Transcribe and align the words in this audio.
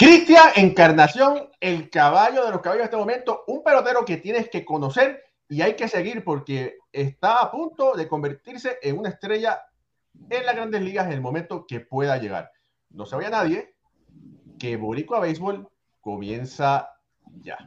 Cristian 0.00 0.48
Encarnación, 0.56 1.50
el 1.60 1.90
caballo 1.90 2.46
de 2.46 2.52
los 2.52 2.62
caballos 2.62 2.84
de 2.84 2.84
este 2.86 2.96
momento, 2.96 3.44
un 3.48 3.62
pelotero 3.62 4.02
que 4.06 4.16
tienes 4.16 4.48
que 4.48 4.64
conocer 4.64 5.22
y 5.46 5.60
hay 5.60 5.76
que 5.76 5.88
seguir 5.88 6.24
porque 6.24 6.78
está 6.90 7.42
a 7.42 7.50
punto 7.50 7.92
de 7.92 8.08
convertirse 8.08 8.78
en 8.80 8.98
una 8.98 9.10
estrella 9.10 9.60
en 10.30 10.46
las 10.46 10.56
grandes 10.56 10.80
ligas 10.80 11.04
en 11.04 11.12
el 11.12 11.20
momento 11.20 11.66
que 11.66 11.80
pueda 11.80 12.16
llegar. 12.16 12.50
No 12.88 13.04
sabía 13.04 13.28
nadie 13.28 13.74
que 14.58 14.78
Boricua 14.78 15.20
Béisbol 15.20 15.68
comienza 16.00 16.88
ya. 17.42 17.58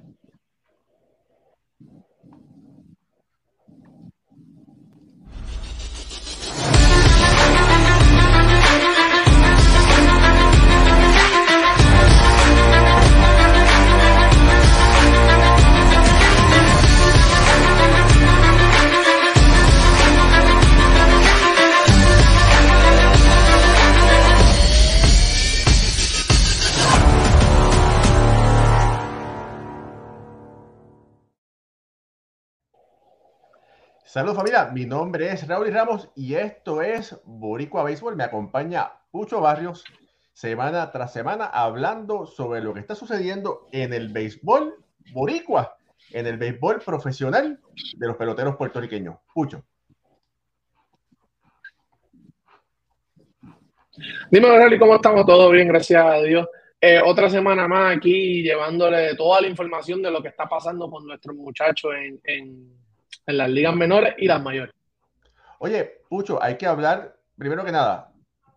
Saludos 34.13 34.37
familia, 34.37 34.69
mi 34.71 34.85
nombre 34.85 35.31
es 35.31 35.47
Raúl 35.47 35.73
Ramos 35.73 36.11
y 36.15 36.35
esto 36.35 36.83
es 36.83 37.19
Boricua 37.25 37.83
Béisbol. 37.83 38.15
Me 38.15 38.23
acompaña 38.23 38.91
Pucho 39.09 39.41
Barrios 39.41 39.83
semana 40.31 40.91
tras 40.91 41.11
semana 41.11 41.45
hablando 41.47 42.27
sobre 42.27 42.61
lo 42.61 42.75
que 42.75 42.81
está 42.81 42.93
sucediendo 42.93 43.67
en 43.71 43.91
el 43.91 44.09
béisbol 44.09 44.75
boricua, 45.13 45.77
en 46.11 46.27
el 46.27 46.37
béisbol 46.37 46.79
profesional 46.81 47.59
de 47.95 48.07
los 48.07 48.15
peloteros 48.15 48.55
puertorriqueños. 48.55 49.15
Pucho. 49.33 49.63
Dime, 54.29 54.47
Raúl, 54.59 54.77
¿cómo 54.77 54.93
estamos? 54.93 55.25
Todo 55.25 55.49
bien, 55.49 55.69
gracias 55.69 56.05
a 56.05 56.21
Dios. 56.21 56.47
Eh, 56.79 57.01
otra 57.03 57.31
semana 57.31 57.67
más 57.67 57.97
aquí 57.97 58.43
llevándole 58.43 59.15
toda 59.15 59.41
la 59.41 59.47
información 59.47 60.03
de 60.03 60.11
lo 60.11 60.21
que 60.21 60.27
está 60.27 60.47
pasando 60.47 60.87
con 60.87 61.07
nuestros 61.07 61.35
muchachos 61.35 61.95
en 61.95 62.21
en 62.25 62.83
las 63.25 63.49
ligas 63.49 63.75
menores 63.75 64.15
y 64.17 64.27
las 64.27 64.41
mayores. 64.41 64.73
Oye, 65.59 66.01
Pucho, 66.09 66.41
hay 66.43 66.57
que 66.57 66.67
hablar, 66.67 67.17
primero 67.37 67.63
que 67.63 67.71
nada, 67.71 68.11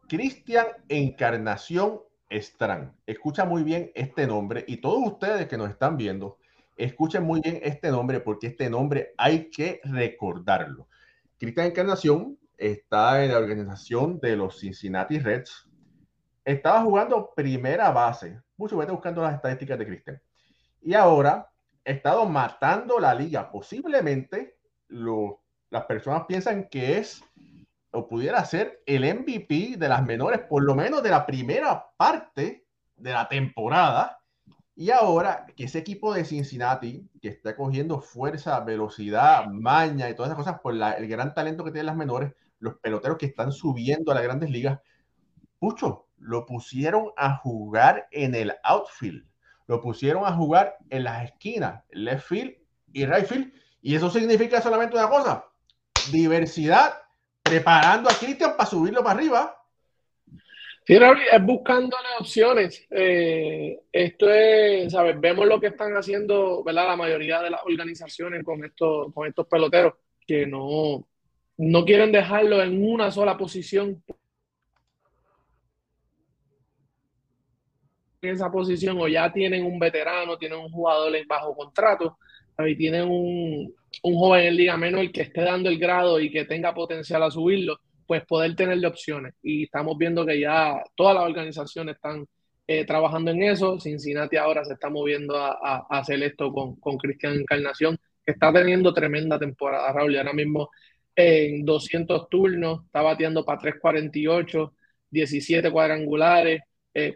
Cristian 0.09 0.67
Encarnación 0.89 2.01
Strang. 2.31 2.93
Escucha 3.07 3.45
muy 3.45 3.63
bien 3.63 3.93
este 3.95 4.27
nombre 4.27 4.65
y 4.67 4.79
todos 4.79 4.99
ustedes 5.05 5.47
que 5.47 5.57
nos 5.57 5.71
están 5.71 5.97
viendo, 5.97 6.39
escuchen 6.77 7.23
muy 7.23 7.41
bien 7.41 7.61
este 7.63 7.91
nombre 7.91 8.21
porque 8.21 8.49
este 8.49 8.69
nombre 8.69 9.15
hay 9.17 9.51
que 9.51 9.81
recordarlo. 9.85 10.89
Cristian 11.39 11.67
Encarnación 11.67 12.39
está 12.57 13.25
en 13.25 13.33
la 13.33 13.39
organización 13.39 14.19
de 14.19 14.37
los 14.37 14.59
Cincinnati 14.59 15.19
Reds. 15.19 15.69
Estaba 16.45 16.83
jugando 16.83 17.33
primera 17.35 17.91
base. 17.91 18.41
Mucho 18.57 18.77
vete 18.77 18.93
buscando 18.93 19.23
las 19.23 19.35
estadísticas 19.35 19.79
de 19.79 19.87
Cristian. 19.87 20.23
Y 20.81 20.95
ahora 20.95 21.51
ha 21.85 21.91
estado 21.91 22.25
matando 22.27 22.99
la 22.99 23.15
liga. 23.15 23.51
Posiblemente 23.51 24.56
las 24.89 25.85
personas 25.87 26.25
piensan 26.27 26.69
que 26.69 26.99
es 26.99 27.23
o 27.91 28.07
pudiera 28.07 28.45
ser 28.45 28.83
el 28.87 29.03
MVP 29.03 29.77
de 29.79 29.89
las 29.89 30.05
menores, 30.05 30.41
por 30.41 30.63
lo 30.63 30.75
menos 30.75 31.03
de 31.03 31.11
la 31.11 31.25
primera 31.25 31.87
parte 31.97 32.67
de 32.97 33.13
la 33.13 33.29
temporada. 33.29 34.19
Y 34.75 34.91
ahora 34.91 35.47
que 35.57 35.65
ese 35.65 35.79
equipo 35.79 36.13
de 36.13 36.25
Cincinnati, 36.25 37.09
que 37.23 37.29
está 37.29 37.57
cogiendo 37.57 38.01
fuerza, 38.01 38.61
velocidad, 38.61 39.47
maña 39.47 40.11
y 40.11 40.15
todas 40.15 40.31
esas 40.31 40.45
cosas 40.45 40.61
por 40.61 40.75
el 40.75 41.09
gran 41.09 41.33
talento 41.33 41.65
que 41.65 41.71
tienen 41.71 41.87
las 41.87 41.97
menores, 41.97 42.35
los 42.59 42.77
peloteros 42.79 43.17
que 43.17 43.27
están 43.27 43.53
subiendo 43.53 44.13
a 44.13 44.15
las 44.15 44.25
grandes 44.25 44.51
ligas, 44.51 44.81
mucho 45.61 46.07
lo 46.19 46.47
pusieron 46.47 47.11
a 47.17 47.37
jugar 47.37 48.09
en 48.11 48.35
el 48.35 48.53
outfield, 48.63 49.27
lo 49.67 49.81
pusieron 49.81 50.25
a 50.27 50.33
jugar 50.33 50.77
en 50.91 51.05
las 51.05 51.25
esquinas, 51.25 51.83
left 51.91 52.27
field 52.27 52.55
y 52.93 53.07
right 53.07 53.27
field, 53.27 53.53
y 53.87 53.95
eso 53.95 54.11
significa 54.11 54.61
solamente 54.61 54.97
una 54.97 55.09
cosa, 55.09 55.45
diversidad, 56.11 57.03
preparando 57.41 58.11
a 58.11 58.15
Cristian 58.15 58.57
para 58.57 58.69
subirlo 58.69 59.01
para 59.05 59.17
arriba. 59.17 59.63
Sí, 60.85 60.95
es 60.95 61.45
buscándole 61.45 62.09
opciones. 62.19 62.85
Eh, 62.91 63.79
esto 63.93 64.29
es, 64.29 64.91
¿sabes? 64.91 65.21
Vemos 65.21 65.47
lo 65.47 65.61
que 65.61 65.69
están 65.69 65.97
haciendo, 65.97 66.65
¿verdad? 66.65 66.89
La 66.89 66.97
mayoría 66.97 67.41
de 67.41 67.51
las 67.51 67.61
organizaciones 67.65 68.43
con 68.43 68.65
estos, 68.65 69.15
con 69.15 69.29
estos 69.29 69.47
peloteros 69.47 69.95
que 70.27 70.49
no, 70.49 71.07
no 71.57 71.85
quieren 71.85 72.11
dejarlo 72.11 72.61
en 72.61 72.85
una 72.85 73.13
sola 73.13 73.37
posición. 73.37 74.03
En 78.21 78.31
esa 78.31 78.51
posición 78.51 79.01
o 79.01 79.07
ya 79.07 79.33
tienen 79.33 79.65
un 79.65 79.79
veterano, 79.79 80.37
tienen 80.37 80.59
un 80.59 80.73
jugador 80.73 81.13
bajo 81.29 81.55
contrato 81.55 82.19
y 82.59 82.77
tienen 82.77 83.09
un, 83.09 83.75
joven 84.03 84.47
en 84.47 84.57
Liga 84.57 84.77
Menor 84.77 85.11
que 85.13 85.23
esté 85.23 85.43
dando 85.43 85.69
el 85.69 85.79
grado 85.79 86.21
y 86.21 86.31
que 86.31 86.45
tenga 86.45 86.73
potencial 86.75 87.23
a 87.23 87.31
subirlo, 87.31 87.79
pues 88.07 88.25
poder 88.25 88.55
tenerle 88.55 88.87
opciones. 88.87 89.35
Y 89.43 89.65
estamos 89.65 89.99
viendo 89.99 90.25
que 90.25 90.41
ya 90.41 90.83
todas 90.95 91.15
las 91.15 91.25
organizaciones 91.25 91.97
están 91.97 92.25
eh, 92.67 92.85
trabajando 92.85 93.31
en 93.31 93.43
eso. 93.43 93.79
Cincinnati 93.79 94.37
ahora 94.37 94.65
se 94.65 94.75
está 94.75 94.89
moviendo 94.89 95.37
a, 95.37 95.87
hacer 95.91 96.23
esto 96.23 96.53
con, 96.53 96.77
con 96.77 96.97
Cristian 96.97 97.35
Encarnación, 97.35 97.99
que 98.25 98.33
está 98.33 98.53
teniendo 98.53 98.95
tremenda 98.95 99.39
temporada, 99.39 99.93
Raúl. 99.93 100.17
Ahora 100.17 100.33
mismo 100.33 100.71
en 101.15 101.65
200 101.65 102.29
turnos 102.29 102.85
está 102.87 103.03
bateando 103.03 103.45
para 103.45 103.59
348, 103.59 104.75
17 105.11 105.71
cuadrangulares, 105.71 106.63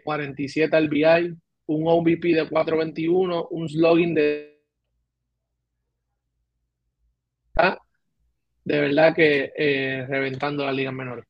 47 0.03 0.75
eh, 0.75 0.81
RBI, 0.81 1.35
un 1.67 1.87
OVP 1.87 2.33
de 2.33 2.49
421, 2.49 3.47
un 3.49 3.69
slogan 3.69 4.13
de 4.13 4.50
de 8.63 8.79
verdad 8.79 9.15
que 9.15 9.51
eh, 9.55 10.05
reventando 10.07 10.65
la 10.65 10.71
liga 10.71 10.91
menores. 10.91 11.25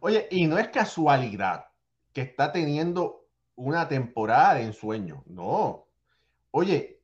Oye, 0.00 0.28
y 0.30 0.46
no 0.46 0.58
es 0.58 0.68
casualidad 0.68 1.66
que 2.12 2.22
está 2.22 2.52
teniendo 2.52 3.26
una 3.56 3.88
temporada 3.88 4.54
de 4.54 4.62
ensueño, 4.62 5.22
no. 5.26 5.86
Oye, 6.50 7.00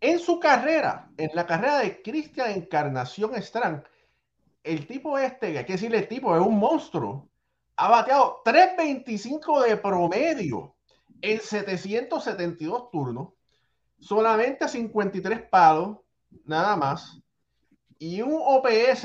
en 0.00 0.18
su 0.18 0.38
carrera, 0.38 1.10
en 1.16 1.30
la 1.34 1.46
carrera 1.46 1.78
de 1.78 2.02
Cristian 2.02 2.50
Encarnación 2.50 3.34
Strang, 3.42 3.82
el 4.62 4.86
tipo 4.86 5.18
este, 5.18 5.58
hay 5.58 5.64
que 5.64 5.74
decirle 5.74 5.98
el 5.98 6.08
tipo, 6.08 6.34
es 6.36 6.44
un 6.44 6.58
monstruo, 6.58 7.28
ha 7.76 7.88
bateado 7.88 8.42
3.25 8.44 9.64
de 9.66 9.76
promedio 9.76 10.74
en 11.20 11.40
772 11.40 12.90
turnos, 12.90 13.28
solamente 13.98 14.68
53 14.68 15.42
palos, 15.48 15.98
nada 16.44 16.76
más 16.76 17.20
y 17.98 18.22
un 18.22 18.40
OPS 18.40 19.02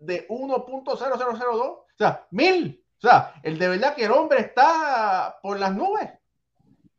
de 0.00 0.28
1.0002, 0.28 1.44
o 1.46 1.86
sea, 1.96 2.26
mil. 2.30 2.84
O 2.98 3.00
sea, 3.00 3.34
el 3.42 3.58
de 3.58 3.68
verdad 3.68 3.94
que 3.94 4.04
el 4.04 4.12
hombre 4.12 4.40
está 4.40 5.38
por 5.42 5.58
las 5.58 5.74
nubes. 5.74 6.10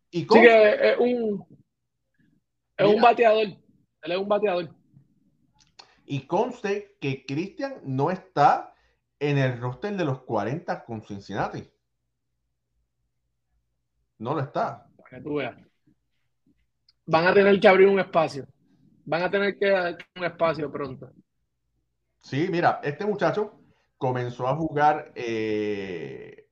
Y 0.10 0.22
sí 0.22 0.28
que 0.28 0.92
es 0.92 0.98
un, 1.00 1.46
es 2.78 2.88
un 2.88 3.02
bateador. 3.02 3.46
Él 3.46 4.12
es 4.12 4.18
un 4.18 4.28
bateador. 4.28 4.70
Y 6.06 6.26
conste 6.26 6.98
que 7.00 7.26
Cristian 7.26 7.76
no 7.84 8.10
está 8.12 8.74
en 9.20 9.38
el 9.38 9.60
roster 9.62 9.96
de 9.96 10.04
los 10.04 10.24
40 10.24 10.84
con 10.84 11.04
Cincinnati. 11.04 11.70
No 14.18 14.34
lo 14.34 14.42
está. 14.42 14.88
Para 14.98 15.10
que 15.10 15.22
tú 15.22 15.36
veas. 15.36 15.56
Van 17.06 17.28
a 17.28 17.34
tener 17.34 17.60
que 17.60 17.68
abrir 17.68 17.88
un 17.88 18.00
espacio. 18.00 18.48
Van 19.06 19.22
a 19.22 19.30
tener 19.30 19.58
que 19.58 19.74
abrir 19.76 20.06
un 20.16 20.24
espacio 20.26 20.72
pronto. 20.72 21.12
Sí, 22.22 22.48
mira, 22.50 22.80
este 22.84 23.06
muchacho 23.06 23.60
comenzó 23.98 24.48
a 24.48 24.56
jugar 24.56 25.12
eh, 25.16 26.48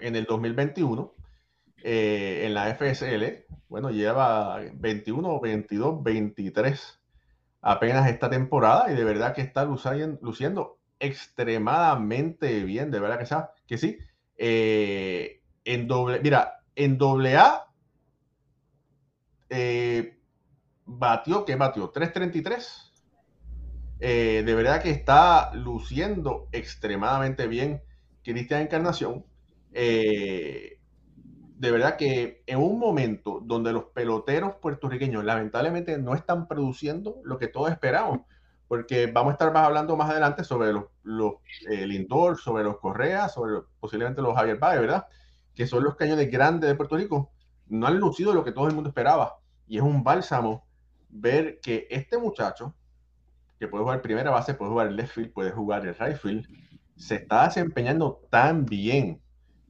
en 0.00 0.16
el 0.16 0.24
2021 0.24 1.12
eh, 1.82 2.42
en 2.46 2.54
la 2.54 2.74
FSL. 2.74 3.46
Bueno, 3.68 3.90
lleva 3.90 4.60
21, 4.74 5.40
22, 5.40 6.02
23 6.02 7.00
apenas 7.62 8.08
esta 8.08 8.30
temporada 8.30 8.92
y 8.92 8.94
de 8.94 9.04
verdad 9.04 9.34
que 9.34 9.40
está 9.40 9.64
luciendo, 9.64 10.78
extremadamente 11.00 12.62
bien, 12.64 12.90
de 12.90 13.00
verdad 13.00 13.18
que, 13.18 13.66
que 13.66 13.78
sí. 13.78 13.98
Eh, 14.36 15.40
en 15.64 15.88
doble, 15.88 16.20
mira, 16.20 16.60
en 16.76 16.98
doble 16.98 17.36
A 17.36 17.66
batió, 20.86 21.44
¿qué 21.44 21.56
batió? 21.56 21.90
333 21.90 22.93
eh, 24.06 24.42
de 24.44 24.54
verdad 24.54 24.82
que 24.82 24.90
está 24.90 25.50
luciendo 25.54 26.46
extremadamente 26.52 27.48
bien 27.48 27.82
Cristian 28.22 28.60
Encarnación. 28.60 29.24
Eh, 29.72 30.78
de 31.56 31.70
verdad 31.70 31.96
que 31.96 32.42
en 32.46 32.58
un 32.58 32.78
momento 32.78 33.40
donde 33.42 33.72
los 33.72 33.84
peloteros 33.84 34.56
puertorriqueños 34.56 35.24
lamentablemente 35.24 35.96
no 35.96 36.14
están 36.14 36.48
produciendo 36.48 37.16
lo 37.24 37.38
que 37.38 37.48
todos 37.48 37.70
esperamos, 37.70 38.20
porque 38.68 39.06
vamos 39.06 39.30
a 39.30 39.32
estar 39.32 39.54
más 39.54 39.64
hablando 39.64 39.96
más 39.96 40.10
adelante 40.10 40.44
sobre 40.44 40.74
los, 40.74 40.84
los 41.02 41.36
eh, 41.70 41.86
Lindor, 41.86 42.36
sobre 42.36 42.62
los 42.62 42.76
Correa, 42.80 43.30
sobre 43.30 43.62
posiblemente 43.80 44.20
los 44.20 44.36
Javier 44.36 44.58
Páez, 44.58 44.82
¿verdad? 44.82 45.06
Que 45.54 45.66
son 45.66 45.82
los 45.82 45.96
cañones 45.96 46.30
grandes 46.30 46.68
de 46.68 46.76
Puerto 46.76 46.98
Rico. 46.98 47.32
No 47.68 47.86
han 47.86 47.98
lucido 47.98 48.34
lo 48.34 48.44
que 48.44 48.52
todo 48.52 48.68
el 48.68 48.74
mundo 48.74 48.90
esperaba. 48.90 49.38
Y 49.66 49.78
es 49.78 49.82
un 49.82 50.04
bálsamo 50.04 50.66
ver 51.08 51.58
que 51.60 51.86
este 51.88 52.18
muchacho, 52.18 52.74
que 53.64 53.70
puede 53.70 53.84
jugar 53.84 54.02
primera 54.02 54.30
base, 54.30 54.54
puede 54.54 54.70
jugar 54.70 54.86
el 54.88 54.96
left 54.96 55.14
field, 55.14 55.32
puede 55.32 55.50
jugar 55.50 55.86
el 55.86 55.94
right 55.94 56.16
field, 56.16 56.46
se 56.96 57.16
está 57.16 57.44
desempeñando 57.46 58.20
tan 58.30 58.66
bien 58.66 59.20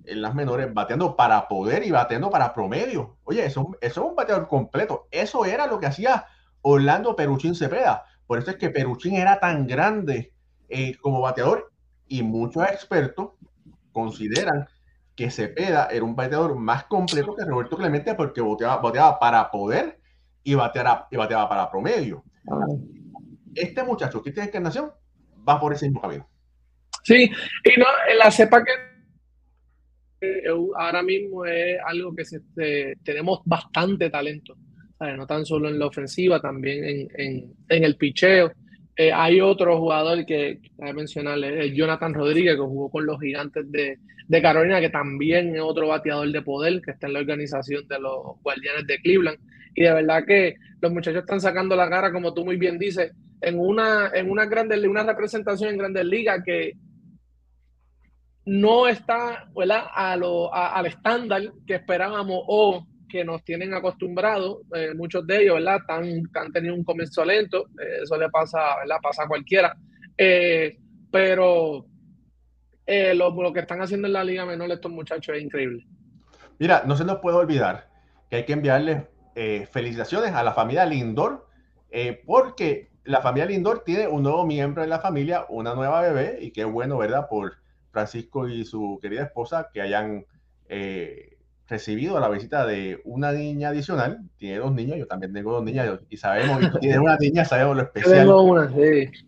en 0.04 0.20
las 0.20 0.34
menores, 0.34 0.72
bateando 0.74 1.16
para 1.16 1.48
poder 1.48 1.84
y 1.86 1.90
bateando 1.90 2.28
para 2.30 2.52
promedio. 2.52 3.16
Oye, 3.24 3.44
eso, 3.46 3.70
eso 3.80 4.00
es 4.02 4.10
un 4.10 4.16
bateador 4.16 4.48
completo. 4.48 5.06
Eso 5.10 5.44
era 5.44 5.66
lo 5.66 5.78
que 5.78 5.86
hacía 5.86 6.26
Orlando 6.60 7.16
Peruchín 7.16 7.54
Cepeda. 7.54 8.04
Por 8.26 8.38
eso 8.38 8.50
es 8.50 8.56
que 8.56 8.70
Peruchín 8.70 9.14
era 9.14 9.38
tan 9.40 9.66
grande 9.66 10.32
eh, 10.68 10.96
como 11.00 11.20
bateador 11.20 11.72
y 12.06 12.22
muchos 12.22 12.64
expertos 12.64 13.30
consideran 13.92 14.66
que 15.14 15.30
Cepeda 15.30 15.86
era 15.86 16.04
un 16.04 16.16
bateador 16.16 16.56
más 16.56 16.84
completo 16.84 17.34
que 17.36 17.44
Roberto 17.44 17.76
Clemente 17.76 18.14
porque 18.14 18.40
bateaba, 18.40 18.78
bateaba 18.78 19.18
para 19.18 19.50
poder 19.50 20.00
y 20.42 20.54
bateaba, 20.54 21.06
y 21.10 21.16
bateaba 21.16 21.48
para 21.48 21.70
promedio. 21.70 22.24
Este 23.54 23.82
muchacho, 23.82 24.20
tiene 24.22 24.44
Encarnación, 24.44 24.90
va 25.48 25.60
por 25.60 25.72
ese 25.72 25.86
mismo 25.86 26.00
camino. 26.00 26.28
Sí, 27.02 27.24
y 27.24 27.78
no, 27.78 27.86
la 28.16 28.30
cepa 28.30 28.64
que 28.64 28.72
eh, 30.22 30.44
ahora 30.76 31.02
mismo 31.02 31.44
es 31.44 31.78
algo 31.86 32.14
que 32.14 32.22
este, 32.22 32.94
tenemos 33.04 33.40
bastante 33.44 34.08
talento, 34.08 34.56
no 35.00 35.26
tan 35.26 35.44
solo 35.44 35.68
en 35.68 35.78
la 35.78 35.86
ofensiva, 35.86 36.40
también 36.40 37.08
en, 37.14 37.54
el 37.68 37.96
picheo. 37.96 38.52
Eh, 38.96 39.12
hay 39.12 39.40
otro 39.40 39.78
jugador 39.78 40.24
que 40.24 40.36
hay 40.46 40.60
que 40.86 40.92
mencionarle, 40.94 41.74
Jonathan 41.74 42.14
Rodríguez, 42.14 42.54
que 42.54 42.62
jugó 42.62 42.90
con 42.90 43.04
los 43.04 43.20
gigantes 43.20 43.70
de, 43.70 43.98
de, 44.28 44.42
Carolina, 44.42 44.80
que 44.80 44.88
también 44.88 45.54
es 45.54 45.60
otro 45.60 45.88
bateador 45.88 46.30
de 46.30 46.40
poder, 46.42 46.80
que 46.80 46.92
está 46.92 47.08
en 47.08 47.14
la 47.14 47.18
organización 47.18 47.86
de 47.86 47.98
los 47.98 48.40
guardianes 48.42 48.86
de 48.86 48.98
Cleveland. 48.98 49.38
Y 49.74 49.82
de 49.82 49.92
verdad 49.92 50.24
que 50.24 50.54
los 50.80 50.92
muchachos 50.92 51.22
están 51.22 51.40
sacando 51.40 51.74
la 51.76 51.90
cara, 51.90 52.12
como 52.12 52.32
tú 52.32 52.44
muy 52.44 52.56
bien 52.56 52.78
dices, 52.78 53.12
en 53.44 53.58
una, 53.58 54.10
en 54.14 54.30
una, 54.30 54.46
grande, 54.46 54.88
una 54.88 55.02
representación 55.02 55.70
en 55.70 55.78
grandes 55.78 56.04
ligas 56.04 56.42
que 56.44 56.72
no 58.46 58.86
está 58.86 59.48
A 59.94 60.16
lo, 60.16 60.52
al 60.52 60.86
estándar 60.86 61.42
que 61.66 61.76
esperábamos 61.76 62.42
o 62.46 62.86
que 63.08 63.24
nos 63.24 63.44
tienen 63.44 63.72
acostumbrados, 63.74 64.58
eh, 64.74 64.92
muchos 64.94 65.24
de 65.26 65.42
ellos, 65.42 65.54
¿verdad? 65.54 65.78
Tan, 65.86 66.04
han 66.34 66.52
tenido 66.52 66.74
un 66.74 66.82
comienzo 66.82 67.24
lento, 67.24 67.68
eh, 67.80 68.00
eso 68.02 68.16
le 68.18 68.28
pasa, 68.28 68.58
¿verdad? 68.80 68.96
Pasa 69.00 69.22
a 69.22 69.28
cualquiera. 69.28 69.76
Eh, 70.18 70.76
pero 71.12 71.86
lo, 72.86 73.42
lo, 73.42 73.52
que 73.52 73.60
están 73.60 73.80
haciendo 73.80 74.08
en 74.08 74.14
la 74.14 74.24
Liga 74.24 74.44
Menor 74.44 74.70
estos 74.72 74.90
muchachos 74.90 75.36
es 75.36 75.42
increíble. 75.42 75.86
Mira, 76.58 76.82
no 76.86 76.96
se 76.96 77.04
nos 77.04 77.18
puede 77.18 77.36
olvidar 77.36 77.88
que 78.28 78.36
hay 78.36 78.44
que 78.44 78.52
enviarles 78.52 79.04
felicitaciones 79.70 80.32
a 80.32 80.42
la 80.42 80.52
familia 80.52 80.84
Lindor, 80.84 81.46
porque 82.26 82.90
la 83.04 83.20
familia 83.20 83.46
Lindor 83.46 83.84
tiene 83.84 84.08
un 84.08 84.22
nuevo 84.22 84.46
miembro 84.46 84.82
en 84.82 84.90
la 84.90 84.98
familia, 84.98 85.44
una 85.48 85.74
nueva 85.74 86.00
bebé, 86.00 86.38
y 86.40 86.50
qué 86.50 86.64
bueno, 86.64 86.98
¿verdad? 86.98 87.28
Por 87.28 87.54
Francisco 87.90 88.48
y 88.48 88.64
su 88.64 88.98
querida 89.00 89.22
esposa 89.22 89.70
que 89.72 89.80
hayan 89.80 90.26
eh, 90.68 91.36
recibido 91.68 92.18
la 92.18 92.28
visita 92.28 92.66
de 92.66 93.00
una 93.04 93.32
niña 93.32 93.68
adicional. 93.68 94.20
Tiene 94.36 94.58
dos 94.58 94.72
niños, 94.72 94.98
yo 94.98 95.06
también 95.06 95.32
tengo 95.32 95.52
dos 95.52 95.64
niñas 95.64 96.00
y 96.08 96.16
sabemos 96.16 96.58
que 96.58 96.78
tiene 96.80 96.98
una 96.98 97.16
niña, 97.16 97.44
sabemos 97.44 97.76
lo 97.76 97.82
especial. 97.94 98.28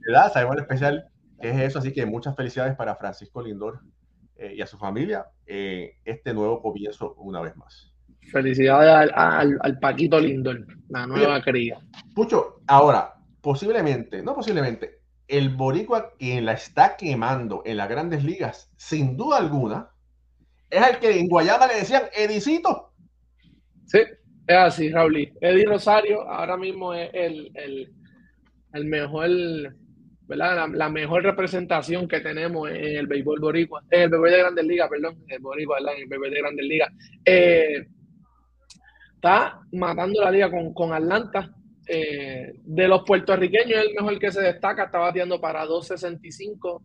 ¿verdad? 0.06 0.32
Sabemos 0.32 0.56
lo 0.56 0.62
especial 0.62 1.08
que 1.40 1.50
es 1.50 1.60
eso, 1.60 1.78
así 1.78 1.92
que 1.92 2.06
muchas 2.06 2.34
felicidades 2.34 2.74
para 2.76 2.96
Francisco 2.96 3.42
Lindor 3.42 3.80
eh, 4.36 4.54
y 4.56 4.62
a 4.62 4.66
su 4.66 4.78
familia 4.78 5.26
eh, 5.46 5.96
este 6.04 6.32
nuevo 6.32 6.62
comienzo 6.62 7.14
una 7.18 7.40
vez 7.40 7.56
más. 7.56 7.92
Felicidades 8.32 9.12
al, 9.14 9.78
Paquito 9.78 10.18
Lindor, 10.18 10.66
la 10.88 11.06
nueva 11.06 11.40
cría. 11.42 11.78
Pucho, 12.14 12.60
ahora, 12.66 13.15
posiblemente, 13.46 14.24
no 14.24 14.34
posiblemente, 14.34 14.98
el 15.28 15.50
boricua 15.50 16.14
quien 16.18 16.46
la 16.46 16.54
está 16.54 16.96
quemando 16.96 17.62
en 17.64 17.76
las 17.76 17.88
grandes 17.88 18.24
ligas, 18.24 18.72
sin 18.76 19.16
duda 19.16 19.38
alguna, 19.38 19.90
es 20.68 20.84
el 20.84 20.98
que 20.98 21.16
en 21.16 21.28
Guayama 21.28 21.68
le 21.68 21.76
decían 21.76 22.02
Edicito. 22.12 22.90
Sí, 23.84 24.00
es 24.48 24.56
así, 24.56 24.90
Raúl. 24.90 25.32
Eddie 25.40 25.64
Rosario 25.64 26.28
ahora 26.28 26.56
mismo 26.56 26.92
es 26.92 27.08
el, 27.14 27.92
mejor, 28.84 29.30
¿verdad? 30.22 30.68
La, 30.74 30.88
mejor 30.88 31.22
representación 31.22 32.08
que 32.08 32.18
tenemos 32.18 32.68
en 32.68 32.96
el 32.96 33.06
béisbol 33.06 33.38
boricua, 33.38 33.80
en 33.92 34.02
el 34.02 34.08
béisbol 34.10 34.30
de 34.32 34.38
grandes 34.38 34.64
ligas, 34.66 34.88
perdón, 34.90 35.22
el 35.28 35.38
boricua, 35.38 35.78
En 35.78 36.02
el 36.02 36.08
béisbol 36.08 36.30
de 36.30 36.40
grandes 36.40 36.66
ligas. 36.66 36.92
Eh, 37.24 37.86
está 39.14 39.60
matando 39.70 40.20
la 40.20 40.32
liga 40.32 40.50
con, 40.50 40.74
con 40.74 40.92
Atlanta, 40.92 41.54
eh, 41.86 42.52
de 42.64 42.88
los 42.88 43.02
puertorriqueños, 43.04 43.80
el 43.80 43.94
mejor 43.94 44.18
que 44.18 44.32
se 44.32 44.42
destaca, 44.42 44.84
está 44.84 44.98
bateando 44.98 45.40
para 45.40 45.64
2.65, 45.64 46.82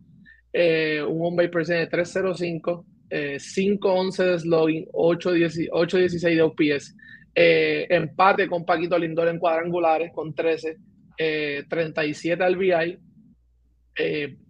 eh, 0.52 1.02
un 1.02 1.26
hombre 1.26 1.48
base 1.48 1.74
de 1.74 1.90
3.05, 1.90 2.84
eh, 3.10 3.36
5.11 3.38 4.24
de 4.24 4.38
slugging, 4.38 4.86
8.16 4.92 6.36
de 6.36 6.42
OPS. 6.42 6.96
Eh, 7.34 7.86
empate 7.88 8.46
con 8.46 8.64
Paquito 8.64 8.98
Lindor 8.98 9.28
en 9.28 9.38
cuadrangulares 9.38 10.12
con 10.12 10.34
13, 10.34 10.76
37 11.68 12.42
al 12.42 12.56
VI 12.56 12.98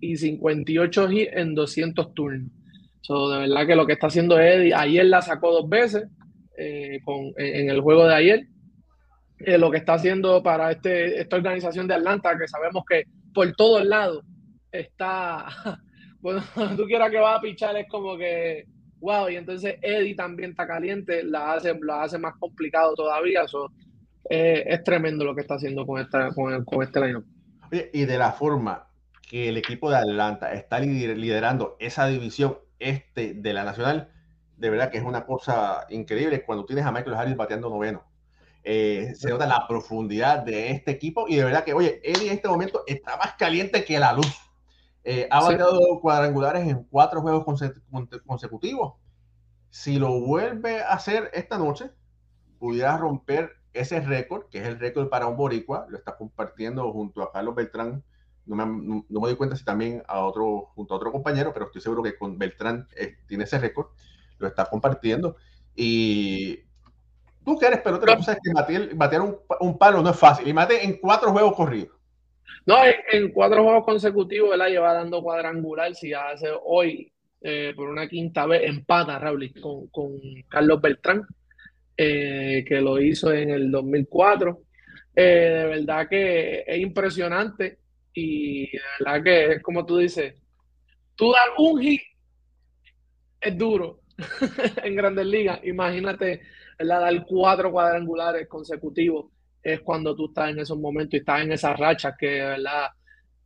y 0.00 0.16
58 0.16 1.08
en 1.10 1.54
200 1.54 2.14
turnos. 2.14 2.50
de 3.08 3.38
verdad 3.38 3.66
que 3.66 3.76
lo 3.76 3.86
que 3.86 3.92
está 3.92 4.06
haciendo 4.08 4.40
Eddie, 4.40 4.74
ayer 4.74 5.04
la 5.04 5.22
sacó 5.22 5.52
dos 5.52 5.68
veces 5.68 6.08
con, 7.04 7.32
en 7.36 7.68
el 7.68 7.80
juego 7.80 8.06
de 8.06 8.14
ayer 8.14 8.46
eh, 9.44 9.58
lo 9.58 9.70
que 9.70 9.78
está 9.78 9.94
haciendo 9.94 10.42
para 10.42 10.72
este, 10.72 11.20
esta 11.20 11.36
organización 11.36 11.86
de 11.86 11.94
Atlanta, 11.94 12.36
que 12.38 12.48
sabemos 12.48 12.84
que 12.88 13.04
por 13.34 13.52
todos 13.52 13.84
lados 13.84 14.24
está, 14.70 15.46
bueno, 16.20 16.42
tú 16.76 16.84
quieras 16.84 17.10
que 17.10 17.20
va 17.20 17.36
a 17.36 17.40
pichar, 17.40 17.76
es 17.76 17.88
como 17.88 18.16
que, 18.16 18.66
wow, 19.00 19.28
y 19.28 19.36
entonces 19.36 19.76
Eddie 19.82 20.14
también 20.14 20.50
está 20.50 20.66
caliente, 20.66 21.22
la 21.24 21.54
hace, 21.54 21.78
la 21.82 22.02
hace 22.02 22.18
más 22.18 22.34
complicado 22.38 22.94
todavía, 22.94 23.42
eso 23.42 23.70
eh, 24.30 24.64
es 24.66 24.84
tremendo 24.84 25.24
lo 25.24 25.34
que 25.34 25.42
está 25.42 25.54
haciendo 25.54 25.86
con, 25.86 26.00
esta, 26.00 26.30
con, 26.32 26.64
con 26.64 26.82
este 26.82 27.00
line 27.00 27.22
y 27.92 28.04
de 28.04 28.18
la 28.18 28.32
forma 28.32 28.88
que 29.28 29.48
el 29.48 29.56
equipo 29.56 29.90
de 29.90 29.96
Atlanta 29.96 30.52
está 30.52 30.78
liderando 30.78 31.76
esa 31.80 32.06
división 32.06 32.58
este 32.78 33.34
de 33.34 33.52
la 33.54 33.64
Nacional, 33.64 34.10
de 34.56 34.70
verdad 34.70 34.90
que 34.90 34.98
es 34.98 35.04
una 35.04 35.24
cosa 35.24 35.86
increíble 35.88 36.44
cuando 36.44 36.66
tienes 36.66 36.84
a 36.84 36.92
Michael 36.92 37.14
Harris 37.14 37.36
bateando 37.36 37.70
noveno 37.70 38.11
eh, 38.64 39.12
se 39.16 39.28
nota 39.28 39.46
la 39.46 39.66
profundidad 39.66 40.38
de 40.40 40.70
este 40.70 40.92
equipo 40.92 41.26
y 41.28 41.36
de 41.36 41.44
verdad 41.44 41.64
que, 41.64 41.74
oye, 41.74 42.00
Eddie 42.04 42.28
en 42.28 42.34
este 42.34 42.48
momento 42.48 42.84
está 42.86 43.16
más 43.16 43.34
caliente 43.34 43.84
que 43.84 43.98
la 43.98 44.12
luz. 44.12 44.32
Eh, 45.04 45.26
ha 45.30 45.42
bateado 45.42 46.00
cuadrangulares 46.00 46.68
en 46.68 46.84
cuatro 46.84 47.20
juegos 47.22 47.44
consecutivos. 48.24 48.94
Si 49.68 49.98
lo 49.98 50.20
vuelve 50.20 50.80
a 50.80 50.92
hacer 50.92 51.30
esta 51.34 51.58
noche, 51.58 51.90
pudiera 52.58 52.96
romper 52.96 53.56
ese 53.72 54.00
récord, 54.00 54.48
que 54.48 54.58
es 54.58 54.66
el 54.66 54.78
récord 54.78 55.08
para 55.08 55.26
un 55.26 55.36
boricua, 55.36 55.86
lo 55.88 55.98
está 55.98 56.16
compartiendo 56.16 56.92
junto 56.92 57.22
a 57.22 57.32
Carlos 57.32 57.54
Beltrán. 57.54 58.04
No 58.44 58.56
me, 58.56 58.66
no, 58.66 59.04
me 59.08 59.28
doy 59.28 59.36
cuenta 59.36 59.56
si 59.56 59.64
también 59.64 60.02
a 60.06 60.20
otro, 60.20 60.70
junto 60.74 60.94
a 60.94 60.98
otro 60.98 61.10
compañero, 61.10 61.52
pero 61.52 61.66
estoy 61.66 61.80
seguro 61.80 62.02
que 62.02 62.16
con 62.16 62.38
Beltrán 62.38 62.86
eh, 62.96 63.16
tiene 63.26 63.44
ese 63.44 63.58
récord, 63.58 63.88
lo 64.38 64.46
está 64.46 64.66
compartiendo. 64.66 65.36
Y 65.74 66.60
Tú 67.44 67.58
que 67.58 67.66
eres 67.66 67.80
pelotero, 67.80 68.16
tú 68.16 68.22
sabes 68.22 68.40
que 68.42 68.52
batear, 68.94 69.22
un, 69.60 69.78
palo 69.78 70.02
no 70.02 70.10
es 70.10 70.18
fácil. 70.18 70.46
Y 70.46 70.52
mate 70.52 70.84
en 70.84 70.98
cuatro 70.98 71.32
juegos 71.32 71.54
corridos. 71.54 71.96
No, 72.64 72.76
en, 72.84 73.32
cuatro 73.32 73.64
juegos 73.64 73.84
consecutivos, 73.84 74.54
él 74.54 74.62
lleva 74.70 74.94
dando 74.94 75.22
cuadrangular. 75.22 75.94
Si 75.94 76.12
hace 76.12 76.48
hoy, 76.64 77.12
eh, 77.40 77.72
por 77.74 77.88
una 77.88 78.08
quinta 78.08 78.46
vez, 78.46 78.62
empata 78.64 79.18
Raúl 79.18 79.52
con, 79.60 79.88
con 79.88 80.12
Carlos 80.48 80.80
Beltrán, 80.80 81.26
eh, 81.96 82.64
que 82.66 82.80
lo 82.80 83.00
hizo 83.00 83.32
en 83.32 83.50
el 83.50 83.70
2004. 83.70 84.62
Eh, 85.14 85.22
de 85.22 85.64
verdad 85.66 86.08
que 86.08 86.64
es 86.66 86.78
impresionante 86.78 87.78
y 88.14 88.70
de 88.70 88.80
verdad 89.00 89.22
que 89.22 89.52
es 89.52 89.62
como 89.62 89.84
tú 89.84 89.98
dices, 89.98 90.34
tú 91.14 91.32
dar 91.32 91.48
un 91.58 91.80
hit 91.82 92.00
es 93.40 93.58
duro 93.58 94.00
en 94.84 94.94
grandes 94.94 95.26
ligas. 95.26 95.60
Imagínate 95.64 96.40
Dar 96.78 97.24
cuatro 97.26 97.70
cuadrangulares 97.70 98.48
consecutivos 98.48 99.26
es 99.62 99.80
cuando 99.80 100.14
tú 100.16 100.26
estás 100.26 100.50
en 100.50 100.58
esos 100.58 100.78
momentos 100.78 101.14
y 101.14 101.18
estás 101.18 101.42
en 101.42 101.52
esas 101.52 101.78
rachas 101.78 102.14
que, 102.18 102.40
¿verdad? 102.40 102.88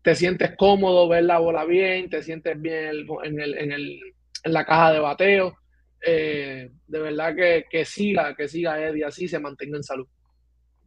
Te 0.02 0.14
sientes 0.14 0.56
cómodo, 0.56 1.08
ver 1.08 1.24
la 1.24 1.38
bola 1.38 1.64
bien, 1.64 2.08
te 2.08 2.22
sientes 2.22 2.60
bien 2.60 3.06
en, 3.24 3.40
el, 3.40 3.58
en, 3.58 3.72
el, 3.72 4.00
en 4.44 4.52
la 4.52 4.64
caja 4.64 4.92
de 4.92 5.00
bateo 5.00 5.56
eh, 6.04 6.70
de 6.86 6.98
verdad 7.00 7.34
que, 7.34 7.66
que, 7.68 7.84
siga, 7.84 8.34
que 8.34 8.48
siga 8.48 8.80
Eddie 8.80 9.04
así, 9.04 9.26
se 9.26 9.40
mantenga 9.40 9.76
en 9.76 9.82
salud. 9.82 10.06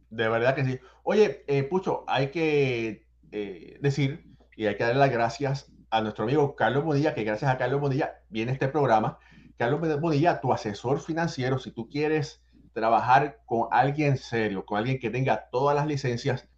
De 0.08 0.28
verdad 0.28 0.54
que 0.54 0.64
sí. 0.64 0.78
Oye, 1.02 1.44
eh, 1.46 1.62
Pucho, 1.64 2.04
hay 2.06 2.28
que 2.28 3.06
eh, 3.30 3.78
decir 3.80 4.24
y 4.56 4.66
hay 4.66 4.76
que 4.76 4.84
darle 4.84 5.00
las 5.00 5.12
gracias 5.12 5.72
a 5.90 6.00
nuestro 6.00 6.24
amigo 6.24 6.56
Carlos 6.56 6.84
Bonilla, 6.84 7.14
que 7.14 7.24
gracias 7.24 7.50
a 7.50 7.58
Carlos 7.58 7.80
Bonilla 7.80 8.22
viene 8.28 8.52
este 8.52 8.68
programa. 8.68 9.18
Carlos 9.60 10.00
Bonilla, 10.00 10.40
tu 10.40 10.54
asesor 10.54 11.00
financiero, 11.00 11.58
si 11.58 11.70
tú 11.70 11.86
quieres 11.90 12.40
trabajar 12.72 13.42
con 13.44 13.68
alguien 13.70 14.16
serio, 14.16 14.64
con 14.64 14.78
alguien 14.78 14.98
que 14.98 15.10
tenga 15.10 15.50
todas 15.52 15.76
las 15.76 15.86
licencias, 15.86 16.48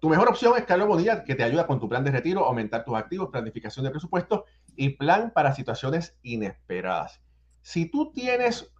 tu 0.00 0.08
mejor 0.08 0.28
opción 0.28 0.54
es 0.56 0.62
Carlos 0.62 0.86
Bonilla, 0.86 1.24
que 1.24 1.34
te 1.34 1.42
ayuda 1.42 1.66
con 1.66 1.80
tu 1.80 1.88
plan 1.88 2.04
de 2.04 2.12
retiro, 2.12 2.44
aumentar 2.44 2.84
tus 2.84 2.94
activos, 2.94 3.30
planificación 3.32 3.84
de 3.84 3.90
presupuesto 3.90 4.44
y 4.76 4.90
plan 4.90 5.32
para 5.34 5.52
situaciones 5.52 6.16
inesperadas. 6.22 7.20
Si 7.62 7.86
tú 7.86 8.12
tienes 8.12 8.72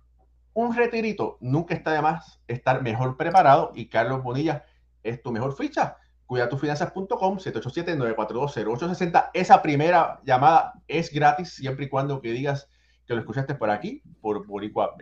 un 0.52 0.76
retirito, 0.76 1.37
nunca 1.40 1.75
está 1.75 1.90
de 1.95 2.02
más 2.02 2.40
estar 2.47 2.81
mejor 2.81 3.16
preparado 3.16 3.73
y 3.75 3.88
Carlos 3.88 4.23
Bonilla 4.23 4.64
es 5.02 5.21
tu 5.21 5.33
mejor 5.33 5.57
ficha. 5.57 5.97
Cuidatufinanzas.com 6.26 7.38
787-942-0860. 7.38 9.31
Esa 9.35 9.61
primera 9.62 10.21
llamada 10.23 10.75
es 10.87 11.12
gratis 11.12 11.54
siempre 11.54 11.87
y 11.87 11.88
cuando 11.88 12.21
que 12.21 12.31
digas 12.31 12.69
que 13.06 13.14
lo 13.14 13.20
escuchaste 13.20 13.54
por 13.54 13.70
aquí, 13.70 14.02
por 14.20 14.46
Boricua 14.46 14.94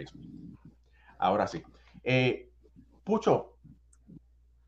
Ahora 1.19 1.47
sí. 1.47 1.63
Eh, 2.03 2.51
Pucho, 3.05 3.57